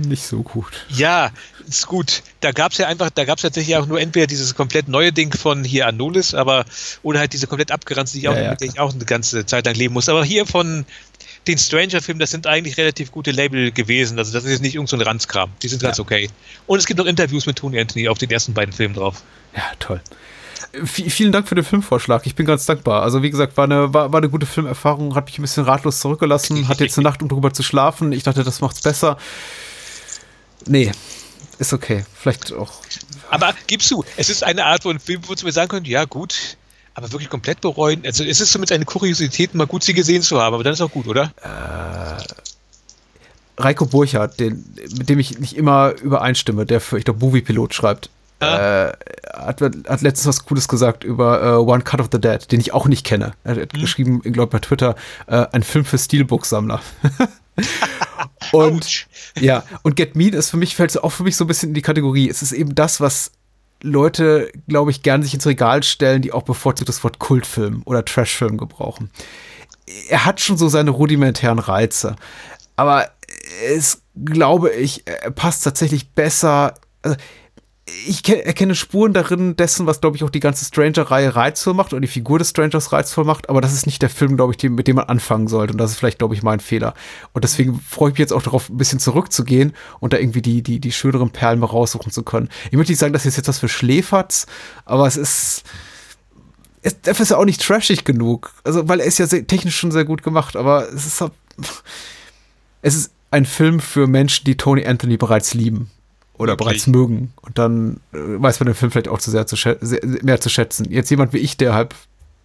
[0.00, 0.86] nicht so gut.
[0.88, 1.30] Ja,
[1.68, 2.22] ist gut.
[2.40, 5.12] Da gab es ja einfach, da gab es tatsächlich auch nur entweder dieses komplett neue
[5.12, 6.64] Ding von hier Anolis, aber
[7.02, 9.04] oder halt diese komplett abgeranzte, die ich auch, Ja, ja, mit der ich auch eine
[9.04, 10.08] ganze Zeit lang leben muss.
[10.08, 10.84] Aber hier von
[11.46, 14.18] den Stranger-Filmen, das sind eigentlich relativ gute Label gewesen.
[14.18, 15.50] Also das ist jetzt nicht irgendein so ein Ranzkram.
[15.62, 16.28] Die sind ganz okay.
[16.66, 19.22] Und es gibt noch Interviews mit Tony Anthony auf den ersten beiden Filmen drauf.
[19.56, 20.00] Ja, toll.
[20.84, 22.26] V vielen Dank für den Filmvorschlag.
[22.26, 23.02] Ich bin ganz dankbar.
[23.02, 26.00] Also, wie gesagt, war eine, war, war eine gute Filmerfahrung, hat mich ein bisschen ratlos
[26.00, 28.12] zurückgelassen, hat jetzt eine Nacht, um drüber zu schlafen.
[28.12, 29.16] Ich dachte, das macht's besser.
[30.66, 30.92] Nee,
[31.58, 32.04] ist okay.
[32.14, 32.72] Vielleicht auch.
[33.30, 36.04] Aber gibst du, es ist eine Art von Film, wo du mir sagen könntest, ja
[36.04, 36.56] gut,
[36.94, 38.02] aber wirklich komplett bereuen.
[38.04, 40.80] Also es ist zumindest eine Kuriosität, mal gut sie gesehen zu haben, aber dann ist
[40.80, 41.32] auch gut, oder?
[43.56, 44.64] Reiko Burchardt, den,
[44.96, 48.92] mit dem ich nicht immer übereinstimme, der für, ich glaube, Movie-Pilot schreibt, äh,
[49.32, 52.72] hat, hat letztens was Cooles gesagt über äh, One Cut of the Dead, den ich
[52.72, 53.32] auch nicht kenne.
[53.42, 54.94] Er hat geschrieben, ich glaube bei Twitter,
[55.26, 56.80] äh, ein Film für Steelbook-Sammler.
[58.52, 59.06] und
[59.40, 61.74] ja, und Get Mean ist für mich, fällt auch für mich so ein bisschen in
[61.74, 62.28] die Kategorie.
[62.28, 63.32] Es ist eben das, was
[63.82, 68.04] Leute, glaube ich, gern sich ins Regal stellen, die auch bevorzugt das Wort Kultfilm oder
[68.04, 69.10] Trashfilm gebrauchen.
[70.08, 72.16] Er hat schon so seine rudimentären Reize,
[72.76, 73.10] aber
[73.66, 75.04] es, glaube ich,
[75.34, 76.74] passt tatsächlich besser.
[77.02, 77.16] Also,
[78.06, 81.92] ich ke- erkenne Spuren darin dessen, was, glaube ich, auch die ganze Stranger-Reihe reizvoll macht
[81.92, 84.62] und die Figur des Strangers reizvoll macht, aber das ist nicht der Film, glaube ich,
[84.70, 85.72] mit dem man anfangen sollte.
[85.72, 86.94] Und das ist vielleicht, glaube ich, mein Fehler.
[87.32, 90.62] Und deswegen freue ich mich jetzt auch darauf, ein bisschen zurückzugehen und da irgendwie die,
[90.62, 92.48] die, die schöneren Perlen mal raussuchen zu können.
[92.70, 94.46] Ich möchte nicht sagen, das ist jetzt was für Schläferz,
[94.84, 95.62] aber es ist.
[96.82, 98.52] Es, dafür ist ja auch nicht trashig genug.
[98.64, 101.24] Also, weil er ist ja sehr, technisch schon sehr gut gemacht, aber es ist.
[102.80, 105.90] Es ist ein Film für Menschen, die Tony Anthony bereits lieben
[106.38, 107.32] oder bereits mögen.
[107.42, 110.48] Und dann äh, weiß man den Film vielleicht auch zu sehr, zu sehr mehr zu
[110.48, 110.90] schätzen.
[110.90, 111.94] Jetzt jemand wie ich, der halt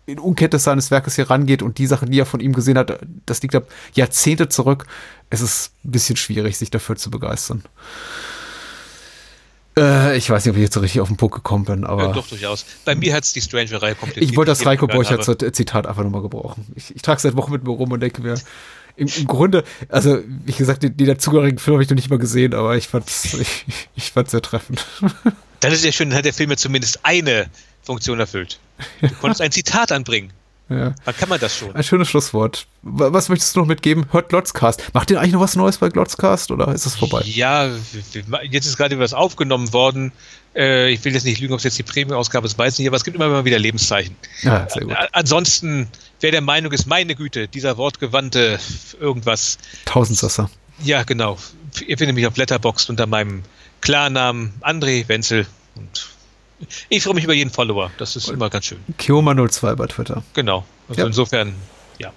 [0.06, 3.00] in Unkenntnis seines Werkes hier rangeht und die Sachen, die er von ihm gesehen hat,
[3.26, 4.86] das liegt ab Jahrzehnte zurück.
[5.30, 7.64] Es ist ein bisschen schwierig, sich dafür zu begeistern.
[9.78, 12.08] Äh, ich weiß nicht, ob ich jetzt so richtig auf den Punkt gekommen bin, aber.
[12.08, 12.66] Ja, doch, durchaus.
[12.86, 14.24] Bei mir hat es die Stranger-Reihe komplett.
[14.24, 16.68] Ich wollte das Reiko Borchert Borchert Zitat einfach nochmal gebrauchen.
[16.76, 18.36] Ich, ich trage es seit Wochen mit mir rum und denke mir,
[18.96, 22.20] im, im Grunde, also wie gesagt, die, die dazugehörigen Filme habe ich noch nicht mal
[22.20, 23.66] gesehen, aber ich fand ich,
[23.96, 24.86] ich fand's sehr treffend.
[25.60, 27.48] Dann ist es ja schön, dann hat der Film ja zumindest eine
[27.82, 28.60] Funktion erfüllt.
[29.02, 30.32] Du konntest ein Zitat anbringen.
[30.78, 30.96] Ja.
[31.06, 31.76] Wann kann man das schon?
[31.76, 32.66] Ein schönes Schlusswort.
[32.82, 34.06] Wa- Was möchtest du noch mitgeben?
[34.12, 34.84] Hört Glotzcast.
[34.94, 37.22] Macht ihr eigentlich noch was Neues bei Glotzcast oder ist es vorbei?
[37.26, 37.70] Ja,
[38.50, 40.12] jetzt ist gerade was aufgenommen worden.
[40.56, 42.98] Äh, ich will jetzt nicht lügen, ob es jetzt die Premium-Ausgabe ist, weiß nicht, aber
[42.98, 44.16] es gibt immer mal wieder Lebenszeichen.
[44.44, 44.96] Ja, sehr gut.
[45.12, 45.88] Ansonsten,
[46.22, 48.60] wer der Meinung ist, meine Güte, dieser wortgewandte
[49.00, 50.50] irgendwas, Tausendsasser.
[50.84, 51.38] ja genau,
[51.88, 53.42] ihr findet mich auf Letterboxd unter meinem
[53.82, 56.08] Klarnamen André Wenzel und
[56.90, 58.80] ich freue mich über jeden Follower, das ist immer ganz schön.
[59.00, 60.24] Kioma02 bei Twitter.
[60.34, 61.08] Genau, also Ja.
[61.08, 61.54] insofern,
[62.00, 62.12] ja.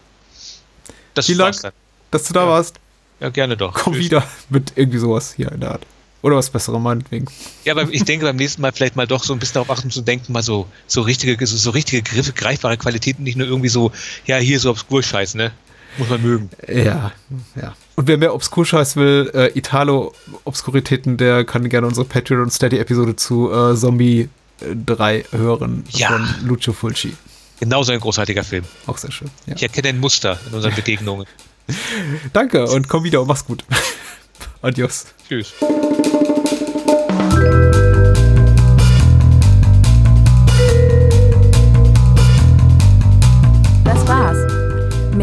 [1.15, 1.61] Das Vielen Dank.
[1.63, 1.73] dann.
[2.11, 2.49] Dass du da Ja.
[2.49, 2.77] warst.
[3.21, 3.73] Ja, gerne doch.
[3.75, 4.05] Komm Tschüss.
[4.05, 5.87] wieder mit irgendwie sowas hier in der Art.
[6.23, 7.27] Oder was Besseres meinetwegen.
[7.65, 9.91] Ja, aber ich denke beim nächsten Mal vielleicht mal doch so ein bisschen darauf achten
[9.91, 13.69] zu denken, mal so, so richtige, so, so richtige Griffe, greifbare Qualitäten, nicht nur irgendwie
[13.69, 13.93] so,
[14.27, 15.53] ja, hier so Obskur-Scheiß, ne?
[15.99, 16.51] Muss man mögen.
[16.69, 17.13] Ja,
[17.55, 17.75] ja.
[17.97, 23.51] Und wer mehr Obskurscheiß will, äh, Italo-Obskuritäten, der kann gerne unsere Patreon- und Steady-Episode zu
[23.51, 24.29] äh, Zombie
[24.61, 26.09] äh, 3 hören Ja.
[26.09, 27.17] von Lucio Fulci.
[27.59, 28.65] Genauso ein großartiger Film.
[28.87, 29.31] Auch sehr schön.
[29.47, 29.55] Ja.
[29.57, 31.27] Ich erkenne ein Muster in unseren Begegnungen.
[32.35, 33.65] Danke und komm wieder und mach's gut.
[34.63, 35.07] Adios.
[35.29, 35.55] Tschüss.